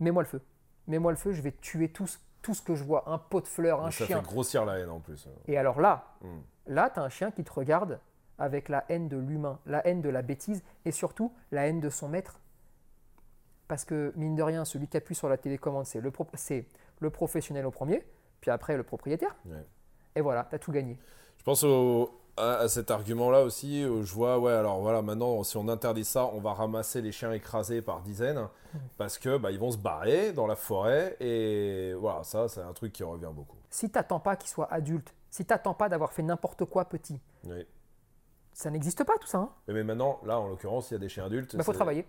[0.00, 0.40] Mets-moi le feu.
[0.86, 3.08] Mets-moi le feu, je vais tuer tout ce, tout ce que je vois.
[3.10, 4.18] Un pot de fleurs, un ça chien.
[4.20, 5.28] fait grossir la haine en plus.
[5.48, 6.38] Et alors là, Hmm.
[6.66, 8.00] là, tu as un chien qui te regarde
[8.38, 11.90] avec la haine de l'humain, la haine de la bêtise et surtout la haine de
[11.90, 12.40] son maître.
[13.68, 16.66] Parce que, mine de rien, celui qui appuie sur la télécommande, c'est le, pro- c'est
[17.00, 18.04] le professionnel au premier,
[18.40, 19.34] puis après le propriétaire.
[19.46, 19.64] Ouais.
[20.14, 20.96] Et voilà, tu as tout gagné.
[21.38, 23.84] Je pense au- à, cet argument-là aussi.
[23.84, 27.12] où je vois, ouais, alors voilà, maintenant, si on interdit ça, on va ramasser les
[27.12, 28.78] chiens écrasés par dizaines Mmh.
[28.98, 32.72] parce que bah, ils vont se barrer dans la forêt et voilà, ça, c'est un
[32.72, 33.56] truc qui revient beaucoup.
[33.70, 37.64] Si t'attends pas qu'il soit adulte, si t'attends pas d'avoir fait n'importe quoi petit, Oui.
[38.52, 39.38] ça n'existe pas tout ça.
[39.38, 41.56] Hein Mais, mais maintenant, là, en l'occurrence, il y a des chiens adultes.
[41.56, 42.06] bah, faut c'est- travailler.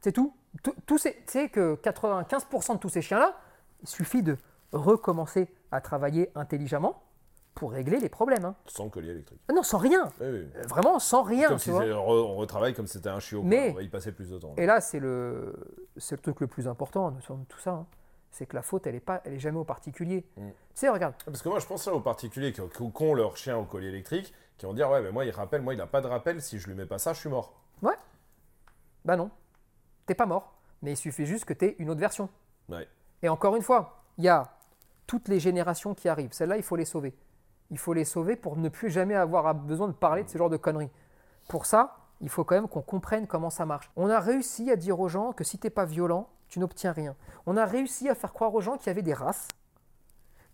[0.00, 0.34] C'est tout.
[0.62, 3.36] Tout- tous ces- Tu sais que 95% de tous ces chiens-là,
[3.82, 4.36] il suffit de
[4.72, 7.02] recommencer à travailler intelligemment
[7.54, 8.44] pour régler les problèmes.
[8.44, 8.54] hein.
[8.66, 9.40] Sans collier électrique.
[9.48, 10.10] Ah Non, sans rien.
[10.20, 10.48] Oui, oui.
[10.56, 11.48] Euh, Vraiment sans rien.
[11.48, 11.84] Comme tu si vois.
[11.84, 13.40] re- on retravaille comme c'était un chiot.
[13.40, 13.48] quoi.
[13.48, 14.54] Mais- On va y passer plus de temps.
[14.56, 15.54] Et là, c'est le,
[15.96, 17.70] c'est le truc le plus important de tout ça.
[17.70, 17.86] hein.
[18.30, 20.26] C'est que la faute, elle est, pas, elle est jamais au particulier.
[20.36, 20.48] Mm.
[20.48, 23.36] Tu sais, regarde, Parce que moi, je pense là aux particuliers qui, qui ont leur
[23.36, 25.86] chien au collier électrique, qui vont dire Ouais, mais moi, il rappelle, moi, il n'a
[25.86, 27.54] pas de rappel, si je lui mets pas ça, je suis mort.
[29.04, 29.30] bah non,
[30.06, 30.54] t'es pas mort.
[30.82, 32.28] Mais il suffit juste que t'aies une autre version.
[32.68, 32.88] Ouais.
[33.22, 34.50] Et encore une fois, il y a
[35.06, 36.32] toutes les générations qui arrivent.
[36.32, 37.14] Celles-là, il faut les sauver.
[37.70, 40.50] Il faut les sauver pour ne plus jamais avoir besoin de parler de ce genre
[40.50, 40.90] de conneries.
[41.48, 43.90] Pour ça, il faut quand même qu'on comprenne comment ça marche.
[43.96, 47.16] On a réussi à dire aux gens que si t'es pas violent, tu n'obtiens rien.
[47.46, 49.48] On a réussi à faire croire aux gens qu'il y avait des races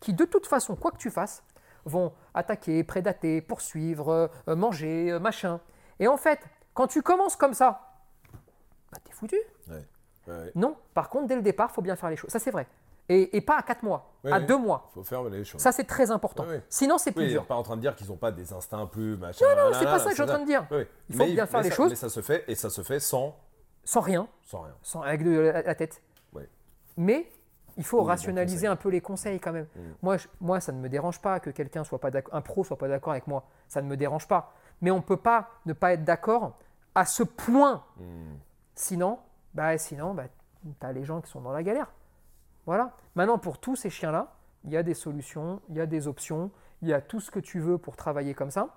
[0.01, 1.45] qui, de toute façon, quoi que tu fasses,
[1.85, 5.61] vont attaquer, prédater, poursuivre, euh, manger, euh, machin.
[5.99, 6.41] Et en fait,
[6.75, 7.99] quand tu commences comme ça,
[8.93, 9.37] bah t'es foutu.
[9.69, 9.87] Ouais,
[10.27, 10.53] Ouais.
[10.55, 12.31] Non, par contre, dès le départ, faut bien faire les choses.
[12.31, 12.67] Ça, c'est vrai.
[13.13, 14.47] Et, et pas à 4 mois, Oui, à oui.
[14.47, 14.89] 2 mois.
[14.95, 15.61] Faut faire les choses.
[15.61, 16.45] Ça, c'est très important.
[16.47, 16.61] Oui, oui.
[16.69, 17.45] Sinon, c'est plus oui, dur.
[17.45, 19.45] pas en train de dire qu'ils n'ont pas des instincts plus machin.
[19.57, 20.65] Non, c'est pas ça que je suis en train de dire.
[20.71, 20.87] Oui, oui.
[21.09, 21.91] Il faut Mais- bien faire les ça- choses.
[21.91, 23.37] Mais ça se fait et ça se fait sans,
[23.85, 24.75] Sans rien, sans rien.
[24.83, 26.01] sans, avec de la, la tête.
[26.97, 27.31] Mais
[27.77, 29.67] il faut Oui, rationaliser un peu les conseils quand même.
[29.75, 29.81] Mm.
[30.03, 32.63] Moi, je- moi, ça ne me dérange pas que quelqu'un soit pas d'accord, un pro
[32.63, 33.45] soit pas d'accord avec moi.
[33.69, 34.53] Ça ne me dérange pas.
[34.83, 36.59] Mais on ne peut pas ne pas être d'accord
[36.95, 37.85] à ce point.
[37.97, 38.35] Hmm.
[38.75, 39.19] Sinon,
[39.55, 40.25] bah, sinon, bah,
[40.63, 41.91] tu as les gens qui sont dans la galère.
[42.67, 42.97] Voilà.
[43.15, 46.51] Maintenant, pour tous ces chiens-là, il y a des solutions, il y a des options,
[46.83, 48.77] il y a tout ce que tu veux pour travailler comme ça,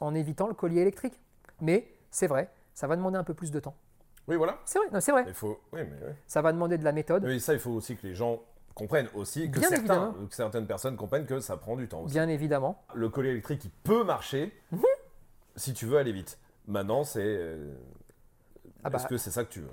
[0.00, 1.20] en évitant le collier électrique.
[1.60, 3.74] Mais c'est vrai, ça va demander un peu plus de temps.
[4.28, 4.58] Oui, voilà.
[4.64, 5.24] C'est vrai, non, c'est vrai.
[5.28, 5.60] Il faut.
[5.72, 6.12] Oui, mais oui.
[6.26, 7.24] Ça va demander de la méthode.
[7.24, 8.40] Oui, ça, il faut aussi que les gens
[8.74, 12.14] comprennent aussi que, Bien certains, que certaines personnes comprennent que ça prend du temps aussi.
[12.14, 12.84] Bien évidemment.
[12.94, 14.82] Le collier électrique, il peut marcher Mhm.
[15.54, 16.38] si tu veux aller vite.
[16.66, 17.22] Maintenant, c'est.
[17.24, 17.72] euh,
[18.84, 19.70] Ah bah, Est-ce que c'est ça que tu veux?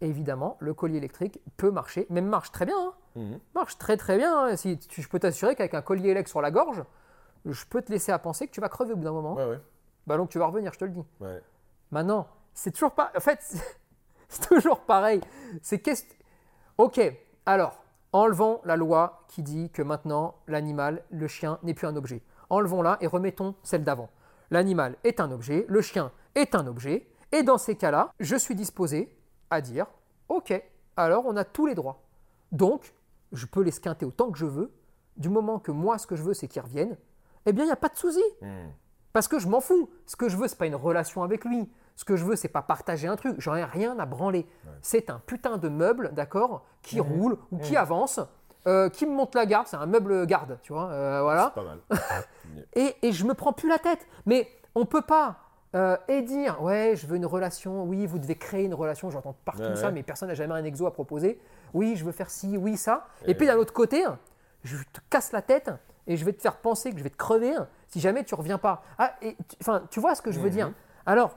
[0.00, 2.76] Évidemment, le collier électrique peut marcher, même marche très bien.
[2.78, 2.92] hein.
[3.16, 3.38] Mhm.
[3.54, 4.46] Marche très très bien.
[4.46, 4.56] hein.
[4.56, 6.82] Si, tu- je peux t'assurer qu'avec un collier électrique sur la gorge,
[7.44, 9.34] je peux te laisser à penser que tu vas crever au bout d'un moment.
[9.34, 9.60] Ouais, ouais.
[10.06, 11.04] Bah donc tu vas revenir, je te le dis.
[11.20, 11.40] ouais.
[11.90, 13.10] Maintenant, c'est toujours pas.
[13.16, 13.38] En fait,
[14.28, 15.20] c'est toujours pareil.
[15.62, 16.04] C'est qu'est-ce.
[16.78, 17.00] Ok.
[17.46, 17.82] Alors,
[18.12, 22.22] enlevons la loi qui dit que maintenant l'animal, le chien, n'est plus un objet.
[22.50, 24.08] Enlevons-la et remettons celle d'avant.
[24.50, 28.54] L'animal est un objet, le chien est un objet, et dans ces cas-là, je suis
[28.54, 29.15] disposé
[29.50, 29.86] à dire,
[30.28, 30.52] ok,
[30.96, 32.02] alors on a tous les droits.
[32.52, 32.94] Donc,
[33.32, 34.72] je peux les squinter autant que je veux.
[35.16, 36.96] Du moment que moi, ce que je veux, c'est qu'ils reviennent,
[37.46, 38.22] eh bien, il n'y a pas de souci.
[38.42, 38.68] Hmm.
[39.12, 39.88] Parce que je m'en fous.
[40.04, 41.70] Ce que je veux, c'est pas une relation avec lui.
[41.94, 43.36] Ce que je veux, c'est pas partager un truc.
[43.38, 44.46] J'en ai rien à branler.
[44.82, 48.20] C'est un putain de meuble, d'accord, qui roule ou qui avance,
[48.66, 49.66] euh, qui me monte la garde.
[49.68, 50.90] C'est un meuble garde, tu vois.
[50.90, 51.52] euh, voilà.
[51.54, 51.80] C'est pas mal.
[52.74, 54.06] Et, et je me prends plus la tête.
[54.26, 55.38] Mais on peut pas
[55.76, 57.84] euh, et dire ouais, je veux une relation.
[57.84, 59.10] Oui, vous devez créer une relation.
[59.10, 59.92] J'entends partout Ouais, ça, ouais.
[59.92, 61.38] mais personne n'a jamais un exo à proposer.
[61.74, 63.06] Oui, je veux faire ci, oui ça.
[63.26, 64.04] Et, Et puis d'un autre côté,
[64.64, 65.70] je te casse la tête
[66.08, 67.54] et je vais te faire penser que je vais te crever
[67.88, 68.82] si jamais tu reviens pas.
[68.98, 70.52] Ah, et enfin, tu vois ce que je veux Mhm.
[70.54, 70.72] dire.
[71.04, 71.36] Alors,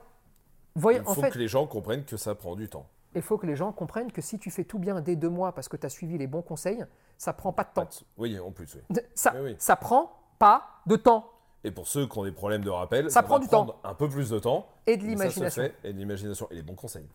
[0.75, 2.88] voyez, Il en faut fait, que les gens comprennent que ça prend du temps.
[3.15, 5.52] il faut que les gens comprennent que si tu fais tout bien dès deux mois
[5.52, 6.86] parce que tu as suivi les bons conseils,
[7.17, 7.88] ça prend pas de temps.
[8.17, 8.97] Oui, en plus, oui.
[9.15, 9.56] Ça, Oui, oui.
[9.60, 11.30] ça prend pas de temps
[11.63, 13.93] Et pour ceux qui ont des problèmes de rappel, Ça va prend du prendre un
[13.93, 14.67] peu plus de temps.
[14.88, 15.62] et de ça l'imagination.
[15.63, 16.48] fait, Et de l'imagination.
[16.52, 17.08] Et les bons conseils.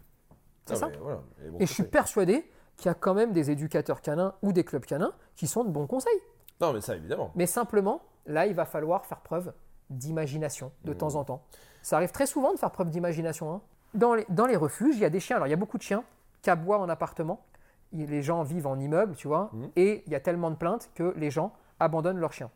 [0.67, 0.89] C'est ça.
[0.89, 4.01] mais voilà, les bons Et je suis persuadé qu'il y a quand même des éducateurs
[4.03, 6.21] canins ou des clubs canins qui sont de bons conseils.
[6.61, 7.31] Non, mais ça, évidemment.
[7.35, 9.53] Mais simplement, là, il va falloir faire preuve
[9.91, 10.97] d'imagination de Mmh.
[10.97, 11.43] temps en temps.
[11.83, 13.53] Ça arrive très souvent de faire preuve d'imagination.
[13.53, 13.61] hein.
[13.95, 15.37] Dans, les, dans les refuges, il y a des chiens.
[15.37, 16.05] Alors, il y a beaucoup de chiens
[16.43, 17.45] qui aboient en appartement.
[17.93, 19.51] Les gens vivent en immeuble, tu vois.
[19.53, 19.71] Mhm.
[19.77, 22.51] Et il y a tellement de plaintes que les gens abandonnent leurs chiens.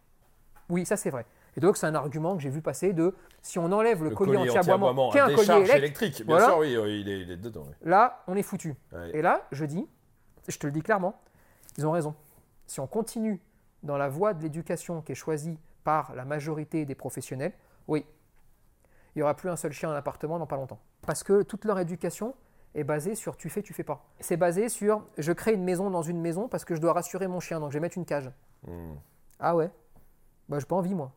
[0.69, 1.27] Oui, ça, c'est vrai.
[1.59, 4.15] Et donc, c'est un argument que j'ai vu passer de si on enlève le, Le
[4.15, 6.17] collier, collier anti-aboiement, qui est un collier électrique, électrique.
[6.19, 6.47] Bien Voilà.
[6.47, 7.65] sûr, oui, oui, il est, il est dedans.
[7.67, 7.73] oui.
[7.83, 8.77] là, on est foutu.
[9.13, 9.85] Et là, je dis,
[10.47, 11.21] je te le dis clairement,
[11.77, 12.15] ils ont raison.
[12.69, 13.43] Si on continue
[13.83, 17.55] dans la voie de l'éducation qui est choisie par la majorité des professionnels,
[17.89, 18.07] oui,
[19.17, 20.79] il n'y aura plus un seul chien en appartement dans pas longtemps.
[21.09, 22.37] Parce que toute leur éducation
[22.77, 24.05] est basée sur tu fais, tu fais pas.
[24.21, 27.27] C'est basé sur je crée une maison dans une maison parce que je dois rassurer
[27.27, 28.31] mon chien, donc je vais mettre une cage.
[28.65, 28.95] Hmm.
[29.41, 29.73] Ah ouais?
[30.49, 31.11] Bah j'ai pas envie moi.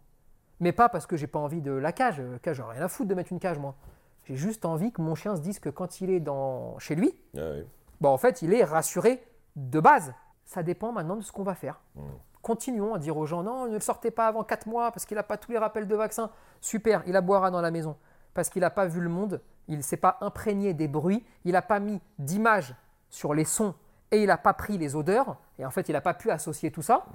[0.61, 2.19] Mais pas parce que j'ai pas envie de la cage.
[2.19, 3.75] Euh, Cage, ai rien à foutre de mettre une cage moi.
[4.23, 6.77] J'ai juste envie que mon chien se dise que quand il est dans...
[6.79, 7.65] chez lui, Ah oui.
[7.99, 9.23] Bon, en fait, il est rassuré
[9.55, 10.13] de base.
[10.45, 11.81] Ça dépend maintenant de ce qu'on va faire.
[11.95, 12.01] Mm.
[12.41, 15.15] Continuons à dire aux gens non, ne le sortez pas avant 4 mois parce qu'il
[15.15, 16.31] n'a pas tous les rappels de vaccin.
[16.61, 17.97] Super, il aboiera dans la maison
[18.33, 21.51] parce qu'il n'a pas vu le monde, il ne s'est pas imprégné des bruits, il
[21.51, 22.73] n'a pas mis d'image
[23.09, 23.75] sur les sons
[24.09, 25.37] et il n'a pas pris les odeurs.
[25.59, 27.05] Et en fait, il n'a pas pu associer tout ça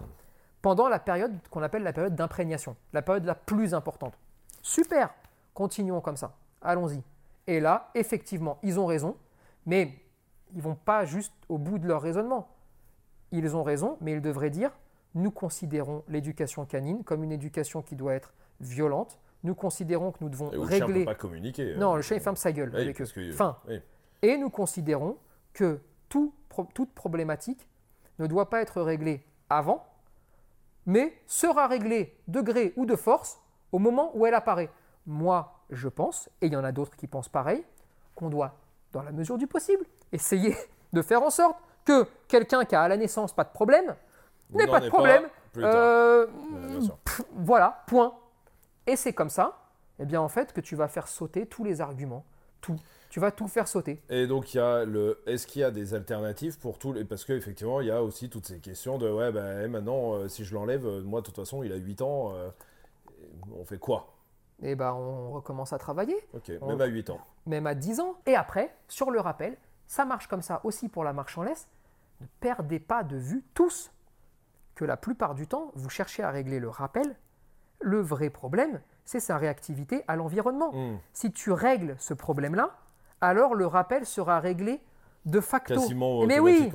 [0.67, 4.19] pendant la période qu'on appelle la période d'imprégnation, la période la plus importante.
[4.63, 5.15] Super,
[5.55, 7.05] continuons comme ça, allons-y.
[7.47, 9.17] Et là, effectivement, ils ont raison,
[9.65, 9.93] mais
[10.57, 12.49] ils vont pas juste au bout de leur raisonnement.
[13.31, 14.73] Ils ont raison, mais ils devraient dire
[15.15, 19.21] nous considérons l'éducation canine comme une éducation qui doit être violente.
[19.45, 21.05] Nous considérons que nous devons Et où le chien ne peut régler.
[21.05, 21.75] pas communiquer.
[21.75, 23.05] euh, Non, le chien il ferme sa gueule oui, avec eux.
[23.05, 23.57] parce que- Fin.
[23.69, 23.81] oui.
[24.23, 25.17] Et nous considérons
[25.53, 26.35] que tout
[26.75, 27.69] toute problématique
[28.19, 29.87] ne doit pas être réglée avant,
[30.87, 33.39] mais sera réglée de gré ou de force
[33.73, 34.71] au moment où elle apparaît.
[35.07, 37.65] Moi, je pense, et il y en a d'autres qui pensent pareil,
[38.15, 38.55] qu'on doit,
[38.93, 40.57] dans la mesure du possible, essayer
[40.93, 43.95] de faire en sorte que quelqu'un qui a à la naissance pas de problème
[44.51, 45.25] n'ait pas de problème.
[45.59, 46.27] Euh,
[47.05, 48.15] pff, voilà, point.
[48.87, 49.59] Et c'est comme ça,
[49.99, 52.25] eh bien en fait, que tu vas faire sauter tous les arguments,
[52.61, 52.77] tout.
[53.17, 54.03] Tu vas tout faire sauter.
[54.11, 55.23] Et donc, il y a le.
[55.25, 57.03] Est-ce qu'il y a des alternatives pour tous les.
[57.07, 59.11] Parce qu'effectivement, il y a aussi toutes ces questions de.
[59.11, 61.77] Ouais, bah, eh, maintenant, euh, si je l'enlève, euh, moi, de toute façon, il a
[61.77, 62.35] 8 ans.
[62.35, 62.51] euh,
[63.59, 64.13] on fait quoi?
[64.63, 67.19] Et ben on recommence à travailler, Ok, On- même à 8 ans.
[67.47, 68.17] même à 10 ans.
[68.27, 71.69] Et après, sur le rappel, ça marche comme ça aussi pour la marche en laisse.
[72.21, 73.91] Ne perdez pas de vue tous
[74.75, 77.17] que la plupart du temps, vous cherchez à régler le rappel.
[77.81, 80.71] Le vrai problème, c'est sa réactivité à l'environnement.
[80.75, 80.99] Hmm.
[81.15, 82.77] Si tu règles ce problème-là,
[83.21, 84.81] alors le rappel sera réglé
[85.25, 85.75] de facto.
[85.75, 86.71] Quasiment Mais oui,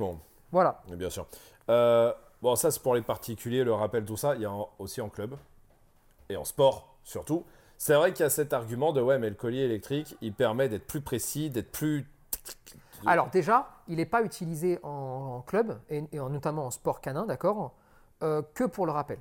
[0.50, 0.82] voilà.
[0.88, 1.26] Mais Bien sûr.
[1.68, 4.34] Euh, bon, ça, c'est pour les particuliers, le rappel, tout ça.
[4.34, 5.36] Il y a aussi en club
[6.28, 7.44] et en sport, surtout.
[7.78, 10.68] C'est vrai qu'il y a cet argument de ouais, mais le collier électrique, il permet
[10.68, 12.06] d'être plus précis, d'être plus.
[13.06, 14.88] Alors déjà, il n'est pas utilisé en,
[15.38, 17.72] en club, et, et en- notamment en sport canin, d'accord,
[18.22, 19.18] euh, que pour le rappel.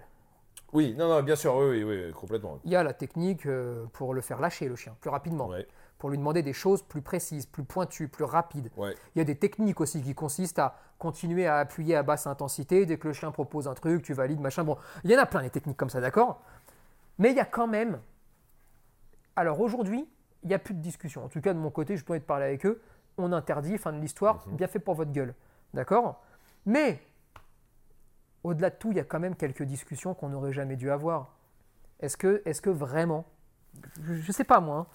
[0.73, 2.59] Oui, non, non, bien sûr, oui, oui, oui, complètement.
[2.63, 5.47] Il y a la technique euh, pour le faire lâcher, le chien, plus rapidement.
[5.47, 5.67] Ouais,
[6.01, 8.71] Pour lui demander des choses plus précises, plus pointues, plus rapides.
[8.75, 8.95] ouais.
[9.13, 12.87] Il y a des techniques aussi qui consistent à continuer à appuyer à basse intensité.
[12.87, 14.63] Dès que le chien propose un truc, tu valides, machin.
[14.63, 16.41] Bon, il y en a plein des techniques comme ça, d'accord?
[17.19, 17.99] Mais il y a quand même.
[19.35, 20.09] Alors aujourd'hui,
[20.41, 21.23] il n'y a plus de discussion.
[21.23, 22.81] En tout cas, de mon côté, je peux être parler avec eux.
[23.19, 25.35] On interdit, fin de l'histoire, bien fait pour votre gueule.
[25.75, 26.23] D'accord?
[26.65, 26.99] Mais,
[28.43, 31.35] au-delà de tout, il y a quand même quelques discussions qu'on n'aurait jamais dû avoir.
[31.99, 33.25] Est-ce que, est que vraiment,
[34.01, 34.87] je ne sais pas moi, hein,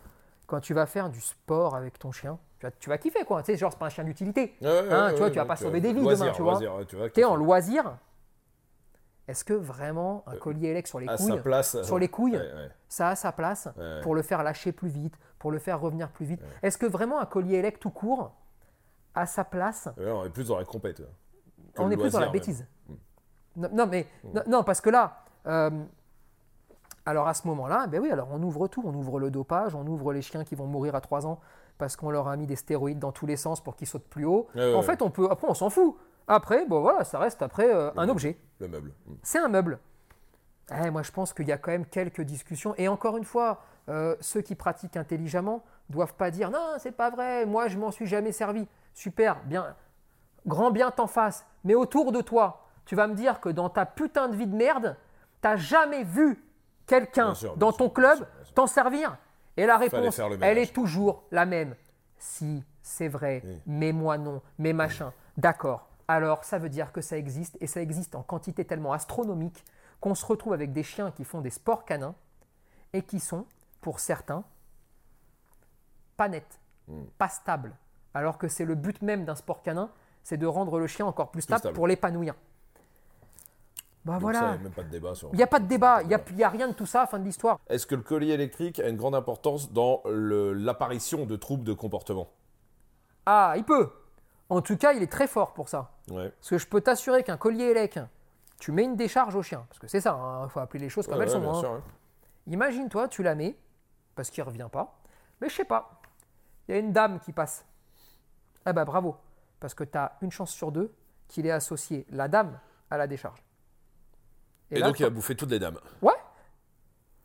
[0.46, 3.42] quand tu vas faire du sport avec ton chien, tu vas, tu vas kiffer quoi.
[3.42, 4.54] Tu sais, genre, c'est pas un chien d'utilité.
[4.60, 6.60] Ouais, ouais, Hein, ouais, tu vois, tu vas pas sauver des vies demain, tu vois.
[7.12, 7.96] tu es en loisir.
[9.28, 11.82] Est-ce que vraiment un Euh, collier élect sur les à couilles, place.
[11.82, 12.40] sur les couilles,
[12.88, 13.68] ça a sa place
[14.02, 16.40] pour le faire lâcher plus vite, pour le faire revenir plus vite?
[16.62, 18.32] Est-ce que vraiment un collier élect tout court
[19.14, 21.02] a sa place on est plus dans la compète.
[21.78, 22.66] On est plus dans la bêtise.
[23.56, 25.70] Non, non, mais non, non, parce que là, euh,
[27.06, 29.86] alors à ce moment-là, ben oui, alors on ouvre tout, on ouvre le dopage, on
[29.86, 31.40] ouvre les chiens qui vont mourir à 3 ans
[31.78, 34.24] parce qu'on leur a mis des stéroïdes dans tous les sens pour qu'ils sautent plus
[34.24, 34.48] haut.
[34.54, 34.82] Ouais, en ouais.
[34.82, 35.96] fait, on peut, après, on s'en fout.
[36.26, 38.36] Après, bon voilà, ça reste après euh, un objet.
[38.58, 38.92] Le meuble.
[39.06, 39.12] Mm.
[39.22, 39.78] C'est un meuble.
[40.72, 42.74] Eh, moi, je pense qu'il y a quand même quelques discussions.
[42.76, 47.10] Et encore une fois, euh, ceux qui pratiquent intelligemment doivent pas dire non, c'est pas
[47.10, 48.66] vrai, moi, je m'en suis jamais servi.
[48.94, 49.76] Super, bien,
[50.46, 51.46] grand bien t'en fasse.
[51.62, 54.56] Mais autour de toi, tu vas me dire que dans ta putain de vie de
[54.56, 54.96] merde,
[55.40, 56.42] t'as jamais vu
[56.86, 59.16] quelqu'un dans ton club t'en servir.
[59.56, 61.74] Et la réponse, elle est toujours la même.
[62.18, 63.58] Si, c'est vrai, Oui.
[63.66, 65.12] mais moi non, mais machin.
[65.36, 65.88] D'accord.
[66.08, 69.64] Alors, ça veut dire que ça existe, et ça existe en quantité tellement astronomique
[70.00, 72.14] qu'on se retrouve avec des chiens qui font des sports canins
[72.92, 73.44] et qui sont,
[73.80, 74.44] pour certains,
[76.16, 77.02] pas nets, Hmm.
[77.18, 77.74] pas stables.
[78.14, 79.90] Alors que c'est le but même d'un sport canin,
[80.22, 81.74] c'est de rendre le chien encore plus stable, stable.
[81.74, 82.34] pour l'épanouir.
[84.06, 84.38] Bah voilà.
[84.38, 85.28] ça, il n'y a même pas de débat sur.
[85.32, 86.86] Il n'y a pas de débat, il n'y a, il y a rien de tout
[86.86, 87.58] ça, fin de l'histoire.
[87.68, 92.28] Est-ce que le collier électrique a une grande importance dans l'apparition de troubles de comportement?
[93.26, 93.90] Ah, il peut.
[94.48, 95.90] En tout cas, il est très fort pour ça.
[96.08, 96.30] Ouais.
[96.30, 97.98] Parce que je peux t'assurer qu'un collier élec,
[98.60, 101.06] tu mets une décharge au chien, parce que c'est ça, il faut appeler les choses
[101.08, 101.50] comme Ouais, elles ouais, sont.
[101.50, 101.60] hein.
[101.60, 101.82] sûr.
[102.46, 103.56] Imagine-toi, tu la mets,
[104.14, 105.00] parce qu'il revient pas,
[105.40, 106.00] mais je sais pas,
[106.68, 107.66] il y a une dame qui passe.
[108.64, 109.16] Ah bah bravo,
[109.58, 110.94] parce que tu as une chance sur deux
[111.26, 113.42] qu'il ait associé la dame à la décharge.
[114.70, 115.78] Et, là, donc, il a bouffé toutes les dames.
[116.02, 116.12] Ouais.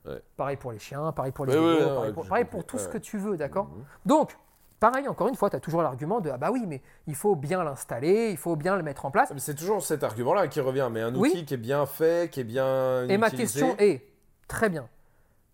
[0.06, 0.22] Ouais.
[0.36, 2.66] Pareil pour les chiens, pareil pour les ouais, vélos, ouais, pareil, ouais, pour, pareil pour
[2.66, 3.84] tout ce que tu veux, d'accord Mhm.
[4.06, 4.38] Donc,
[4.80, 7.36] pareil, encore une fois, tu as toujours l'argument de ah bah oui, mais il faut
[7.36, 9.28] bien l'installer, il faut bien le mettre en place.
[9.32, 10.90] Ah, mais C'est toujours cet argument-là qui revient.
[10.92, 11.30] Mais un Oui.
[11.30, 13.08] outil qui est bien fait, qui est bien.
[13.10, 14.04] Et ma question est
[14.48, 14.90] très bien.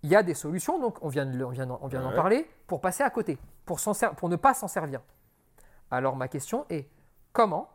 [0.04, 2.16] Il y a des solutions, donc on vient de d'en- Ouais.
[2.16, 3.80] parler, pour passer à côté, pour
[4.30, 5.02] ne pas s'en servir.
[5.92, 6.88] Alors ma question est
[7.34, 7.70] comment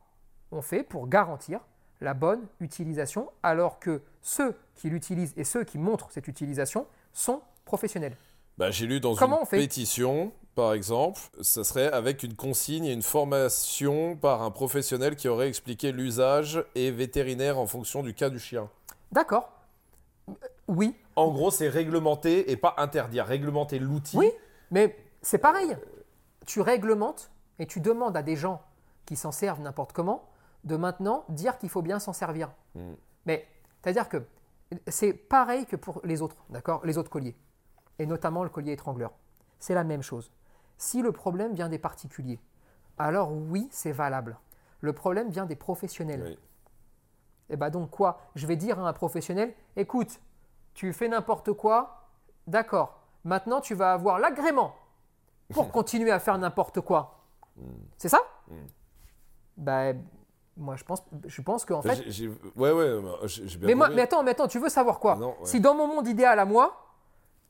[0.53, 1.61] on fait pour garantir
[2.03, 7.41] la bonne utilisation alors que ceux qui l'utilisent et ceux qui montrent cette utilisation sont
[7.65, 8.17] professionnels
[8.59, 12.93] Bah, J'ai lu dans Comment une pétition, par exemple, ça serait avec une consigne et
[12.93, 18.31] une formation par un professionnel qui aurait expliqué l'usage et vétérinaire en fonction du cas
[18.31, 18.69] du chien.
[19.13, 19.51] D'accord
[20.29, 20.33] Euh,
[20.69, 23.25] Oui, En gros, c'est réglementer et pas interdire.
[23.27, 24.17] Réglementer l'outil.
[24.17, 24.31] Oui,
[24.71, 25.77] mais c'est pareil.
[26.47, 28.61] Tu réglementes et tu demandes à des gens
[29.07, 30.25] qui s'en servent n'importe comment
[30.65, 32.53] de maintenant dire qu'il faut bien s'en servir.
[32.75, 32.93] Mm.
[33.27, 33.47] Mais
[33.81, 34.25] c'est-à-dire que
[34.87, 37.37] c'est pareil que pour les autres, d'accord Les autres colliers,
[37.99, 39.13] et notamment le collier étrangleur.
[39.59, 40.33] C'est la même chose.
[40.79, 42.41] Si le problème vient des particuliers,
[42.99, 44.39] alors oui, c'est valable.
[44.81, 46.23] Le problème vient des professionnels.
[46.25, 46.39] Oui.
[47.51, 48.21] Et bah donc quoi?
[48.35, 50.21] Je vais dire à un professionnel, écoute,
[50.75, 52.09] tu fais n'importe quoi,
[52.47, 53.01] d'accord.
[53.25, 54.75] Maintenant, tu vas avoir l'agrément
[55.53, 57.25] pour continuer à faire n'importe quoi.
[57.99, 58.21] C'est ça?
[59.57, 59.93] Bah,
[60.63, 62.03] moi, je pense, je pense qu'en fait.
[62.07, 64.69] J'ai- ouais, ouais, bah, j'ai j'ai bien Mais, moi, mais attends, mais attends, tu veux
[64.69, 65.35] savoir quoi Non, ouais.
[65.45, 66.87] Si dans mon monde idéal à moi,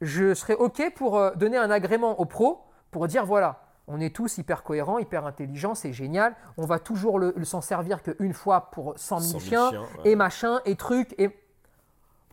[0.00, 4.14] je serais OK pour euh, donner un agrément aux pros pour dire voilà, on est
[4.14, 8.32] tous hyper cohérents, hyper intelligents, c'est génial, on va toujours le, le s'en servir qu'une
[8.32, 10.10] fois pour 100 000, 100 000 chiens, chiens, ouais.
[10.10, 11.30] et machin, et trucs, et.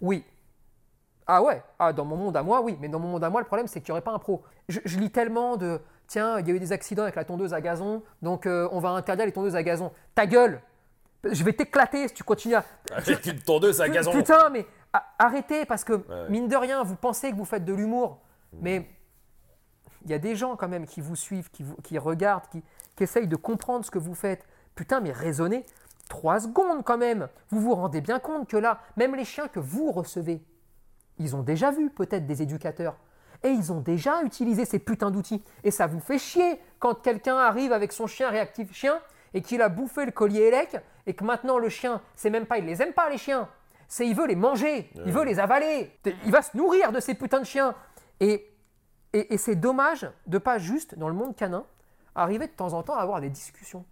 [0.01, 0.23] Oui.
[1.27, 3.41] Ah ouais, ah, dans mon monde à moi, oui, mais dans mon monde à moi,
[3.41, 4.41] le problème, c'est qu'il n'y aurait pas un pro.
[4.67, 7.53] Je, je lis tellement de tiens, il y a eu des accidents avec la tondeuse
[7.53, 9.91] à gazon, donc euh, on va interdire les tondeuses à gazon.
[10.15, 10.59] Ta gueule
[11.23, 12.63] Je vais t'éclater si tu continues à.
[12.93, 14.11] Avec une tondeuse à gazon.
[14.11, 14.65] Putain, mais
[15.17, 16.29] arrêtez, parce que Ouais.
[16.29, 18.19] mine de rien, vous pensez que vous faites de l'humour,
[18.61, 18.87] mais
[20.05, 22.63] il y a des gens quand même qui vous suivent, qui, vous, qui regardent, qui,
[22.95, 24.45] qui essayent de comprendre ce que vous faites.
[24.75, 25.65] Putain, mais raisonnez
[26.07, 27.27] trois secondes quand même.
[27.49, 30.41] Vous vous rendez bien compte que là, même les chiens que vous recevez,
[31.17, 32.95] ils ont déjà vu peut-être des éducateurs.
[33.43, 35.43] Et ils ont déjà utilisé ces putains d'outils.
[35.63, 38.99] Et ça vous fait chier quand quelqu'un arrive avec son chien réactif chien
[39.33, 42.57] et qu'il a bouffé le collier élec et que maintenant le chien, c'est même pas,
[42.57, 43.47] il les aime pas les chiens.
[43.87, 45.91] C'est il veut les manger, il veut les avaler.
[46.25, 47.73] Il va se nourrir de ces putains de chiens.
[48.19, 48.51] Et,
[49.13, 51.65] et, et c'est dommage de pas juste, dans le monde canin,
[52.13, 53.85] arriver de temps en temps à avoir des discussions.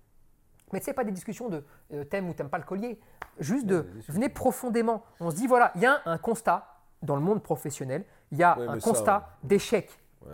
[0.73, 2.99] Mais c'est pas des discussions de euh, t'aimes ou t'aimes pas le collier.
[3.39, 5.03] Juste de venez profondément.
[5.19, 6.67] On se dit voilà, il y a un constat
[7.01, 9.89] dans le monde professionnel, il y a Ouais, un constat d'échec.
[10.25, 10.31] Ouais.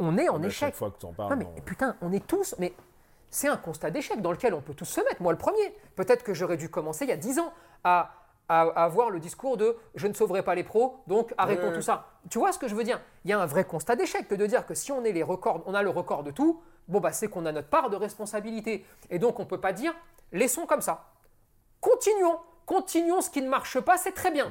[0.00, 0.68] On est en Mais à échec.
[0.68, 1.30] chaque fois que tu en parles.
[1.30, 2.54] Non, mais putain, on est tous.
[2.58, 2.74] Mais
[3.34, 5.20] c'est un constat d'échec dans lequel on peut tous se mettre.
[5.20, 5.74] Moi, le premier.
[5.96, 8.12] Peut-être que j'aurais dû commencer il y a 10 ans à,
[8.48, 11.74] à- à avoir le discours de je ne sauverai pas les pros, donc arrêtons Ouais.
[11.74, 12.06] tout ça.
[12.30, 13.00] Tu vois ce que je veux dire?
[13.24, 15.22] Il y a un vrai constat d'échec que de dire que si on, est les
[15.22, 17.96] records, on a le record de tout, bon, bah, c'est qu'on a notre part de
[17.96, 18.84] responsabilité.
[19.10, 19.94] Et donc, on ne peut pas dire
[20.32, 21.06] laissons comme ça.
[21.80, 22.38] Continuons.
[22.66, 24.50] Continuons ce qui ne marche pas, c'est très bien.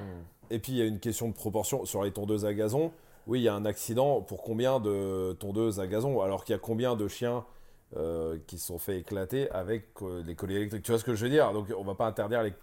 [0.50, 2.91] Et puis il y a une question de proportion sur les tondeuses à gazon.
[3.26, 6.56] Oui, il y a un accident pour combien de tondeuses à gazon Alors qu'il y
[6.56, 7.46] a combien de chiens
[7.95, 11.13] euh, qui se sont fait éclater avec euh, les colliers électriques Tu vois ce que
[11.15, 11.51] je veux dire?
[11.53, 12.53] Donc on va pas interdire les.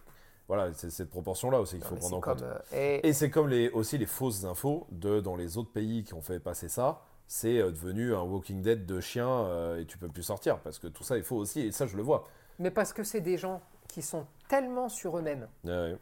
[0.49, 2.43] Voilà, c'est cette proportion-là aussi qu'il faut prendre en compte.
[2.43, 6.03] euh, et- Et c'est comme les, aussi les fausses infos de dans les autres pays
[6.03, 7.03] qui ont fait passer ça.
[7.29, 10.81] C'est euh, devenu un Walking Dead de chiens euh, et tu peux plus sortir parce
[10.81, 12.27] que tout ça il faut aussi et ça je le vois.
[12.59, 15.47] mais parce que c'est des gens qui sont tellement sur eux-mêmes.
[15.65, 15.97] Ouais.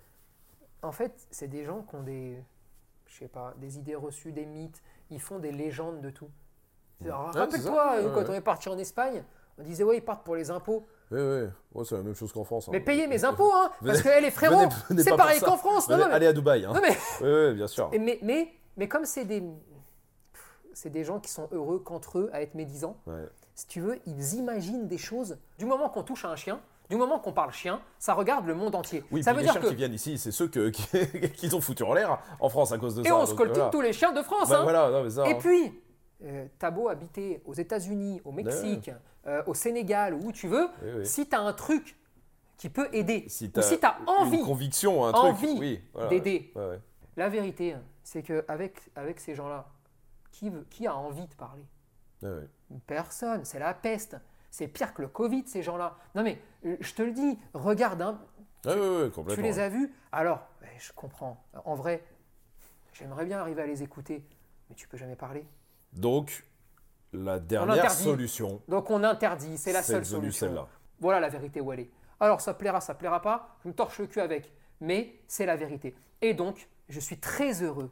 [0.82, 2.38] En fait, c'est des gens qui ont des,
[3.06, 4.82] je sais pas, des idées reçues, des mythes.
[5.10, 6.30] Ils font des légendes de tout.
[7.04, 9.22] Alors, Ouais, Rappelle-toi, euh, quand on est parti en Espagne,
[9.58, 10.87] on disait ouais, ils partent pour les impôts.
[11.11, 11.48] Ouais.
[11.74, 12.68] Ouais, c'est la même chose qu'en France.
[12.68, 12.72] hein.
[12.72, 15.88] Mais payez mes impôts, hein, parce que eh, les frérots, c'est pareil qu'en France.
[15.88, 16.64] Non, Venez- non, mais, Allez à Dubaï.
[16.66, 16.72] Hein.
[16.74, 17.88] non, mais, Oui, oui, bien sûr.
[17.92, 19.42] et mais, mais, mais comme c'est des,
[20.74, 22.96] c'est des gens qui sont heureux qu'entre eux à être médisants.
[23.06, 23.26] Ouais.
[23.54, 25.38] Si tu veux, ils imaginent des choses.
[25.58, 28.54] Du moment qu'on touche à un chien, du moment qu'on parle chien, ça regarde le
[28.54, 29.02] monde entier.
[29.11, 30.87] Oui, ça veut les dire chiens que qui viennent ici, c'est ceux que, qui,
[31.37, 33.14] qu'ils ont foutu en l'air en France à cause de et ça.
[33.16, 33.70] on donc, scoltine voilà.
[33.70, 34.48] tous les chiens de France.
[34.50, 34.62] Bah, hein.
[34.62, 35.37] voilà, non, mais ça, Et hein.
[35.40, 35.72] puis,
[36.24, 38.90] euh, t'as beau habiter aux États-Unis, au Mexique,
[39.26, 41.07] euh, au Sénégal, où tu veux, Oui, oui.
[41.07, 41.96] si tu as un truc
[42.57, 45.83] qui peut aider, si ou si tu as envie, une conviction, un envie truc, oui,
[45.92, 46.52] voilà, d'aider.
[46.57, 46.81] ouais, ouais.
[47.16, 49.68] la vérité, hein, c'est qu'avec avec ces gens-là,
[50.33, 51.64] qui, veut- qui a envie de parler?
[52.22, 52.48] Ouais.
[52.87, 54.16] Personne, c'est la peste.
[54.50, 55.96] C'est pire que le Covid, ces gens-là.
[56.14, 58.20] Non mais, euh, je te le dis, regarde, hein,
[58.62, 59.92] tu les as vus?
[60.11, 60.40] Alors,
[60.78, 61.44] je comprends.
[61.64, 62.02] En vrai,
[62.92, 64.24] j'aimerais bien arriver à les écouter,
[64.68, 65.44] mais tu peux jamais parler.
[65.92, 66.44] Donc,
[67.12, 70.66] la dernière solution, Donc on interdit, c'est la seule solution.
[71.01, 71.90] Voilà la vérité où elle est.
[72.20, 75.57] Alors ça plaira, ça plaira pas, je me torche le cul avec, mais c'est la
[75.57, 75.94] vérité.
[76.20, 77.90] Et donc, je suis très heureux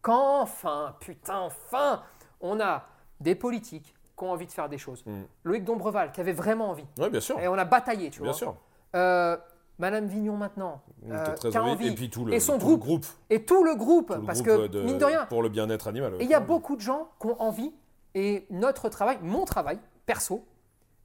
[0.00, 2.02] qu'enfin, putain, enfin,
[2.40, 2.86] on a
[3.20, 5.04] des politiques qui ont envie de faire des choses.
[5.06, 5.22] Mm.
[5.44, 6.86] Loïc Dombreval, qui avait vraiment envie.
[6.98, 7.38] Oui, bien sûr.
[7.40, 8.38] Et on a bataillé, tu Bien vois.
[8.38, 8.56] sûr.
[8.94, 9.36] Euh,
[9.78, 11.88] Madame Vignon maintenant, euh, très qui a envie.
[11.88, 13.06] Et puis tout le, Et son tout le groupe.
[13.30, 15.48] Et tout le groupe, tout le parce groupe que, de- mine de rien, Pour le
[15.48, 16.14] bien-être animal.
[16.18, 17.72] et il y a beaucoup de gens qui ont envie,
[18.14, 20.44] et notre travail, mon travail, perso,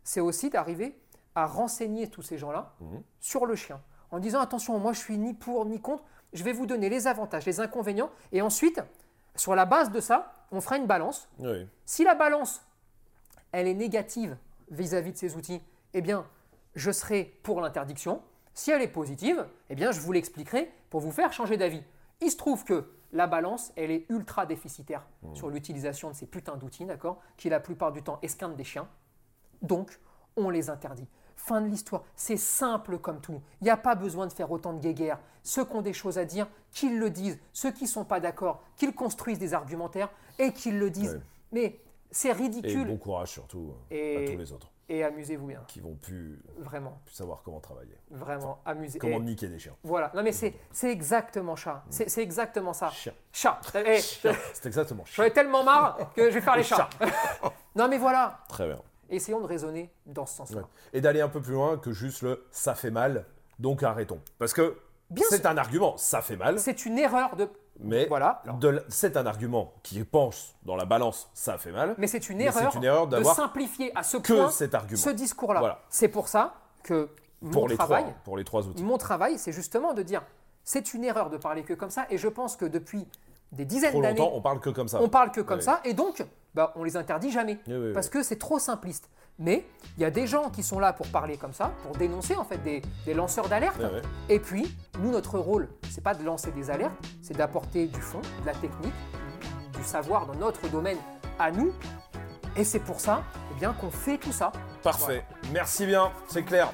[0.03, 0.97] c'est aussi d'arriver
[1.35, 3.01] à renseigner tous ces gens-là Mhm.
[3.19, 3.79] sur le chien.
[4.11, 7.05] En disant, attention, moi je suis ni pour ni contre, je vais vous donner les
[7.07, 8.81] avantages, les inconvénients, et ensuite,
[9.35, 11.27] sur la base de ça, on fera une balance.
[11.39, 11.67] Oui.
[11.85, 12.61] Si la balance,
[13.51, 14.35] elle est négative
[14.71, 15.61] vis-à-vis de ces outils,
[15.93, 16.25] eh bien,
[16.75, 18.21] je serai pour l'interdiction.
[18.53, 21.81] Si elle est positive, eh bien, je vous l'expliquerai pour vous faire changer d'avis.
[22.21, 26.55] Il se trouve que la balance, elle est ultra déficitaire sur l'utilisation de ces putains
[26.57, 28.87] d'outils, d'accord, qui la plupart du temps esquintent des chiens.
[29.61, 29.99] Donc,
[30.35, 31.07] on les interdit.
[31.35, 32.03] Fin de l'histoire.
[32.15, 33.41] C'est simple comme tout.
[33.61, 35.19] Il n'y a pas besoin de faire autant de guéguerre.
[35.41, 37.39] Ceux qui ont des choses à dire, qu'ils le disent.
[37.53, 41.15] Ceux qui ne sont pas d'accord, qu'ils construisent des argumentaires et qu'ils le disent.
[41.15, 41.21] Ouais.
[41.51, 41.79] Mais
[42.11, 42.87] c'est Et ridicule.
[42.87, 45.63] bon courage surtout Et- à tous les autres Et amusez-vous bien.
[45.67, 47.97] qui vont plus, Vraiment, plus savoir comment travailler.
[48.11, 49.75] vraiment, amusez Comment et- niquer des chiens.
[49.83, 50.11] Voilà.
[50.13, 51.83] Non, mais c'est c'est exactement ça.
[51.89, 52.89] C'est c'est exactement ça.
[52.89, 53.13] Chien.
[53.31, 53.61] Chat.
[53.75, 55.23] Eh, C'est exactement chien.
[55.23, 56.89] J'en ai tellement marre que je vais faire les chats.
[57.75, 58.39] non, mais voilà.
[58.49, 58.79] Très bien.
[59.09, 60.61] Essayons de raisonner dans ce sens-là.
[60.61, 60.67] Ouais.
[60.93, 63.25] Et d'aller un peu plus loin que juste le ça fait mal,
[63.59, 64.19] donc arrêtons.
[64.37, 64.77] Parce que
[65.09, 65.49] Bien c'est sûr.
[65.49, 67.47] un argument, ça fait mal, C'est une erreur de.
[67.79, 68.41] Mais Voilà.
[68.59, 72.39] de c'est un argument qui pense dans la balance, ça fait mal, Mais c'est une
[72.39, 74.99] une erreur de simplifier à ce point cet argument.
[74.99, 75.59] ce discours-là.
[75.59, 75.79] Voilà.
[75.89, 77.09] C'est pour ça que
[77.51, 78.83] pour mon les travail, trois, pour les trois outils.
[78.83, 80.21] mon travail, c'est justement de dire
[80.63, 82.05] c'est une erreur de parler que comme ça.
[82.09, 83.07] Et je pense que depuis
[83.51, 85.01] des dizaines d'années, on parle que comme ça.
[85.01, 86.23] on parle que comme ça, et donc,
[86.55, 87.93] bah, on les interdit jamais, Oui, oui, oui.
[87.93, 89.09] parce que c'est trop simpliste.
[89.39, 89.65] Mais
[89.97, 92.43] il y a des gens qui sont là pour parler comme ça, pour dénoncer en
[92.43, 93.81] fait des, des lanceurs d'alerte.
[94.29, 98.21] Et puis, nous, notre rôle, c'est pas de lancer des alertes, c'est d'apporter du fond,
[98.41, 98.93] de la technique,
[99.75, 100.97] du savoir dans notre domaine
[101.39, 101.73] à nous.
[102.55, 104.51] Et c'est pour ça eh bien, qu'on fait tout ça.
[104.83, 105.25] Parfait.
[105.51, 106.71] Merci bien, c'est clair.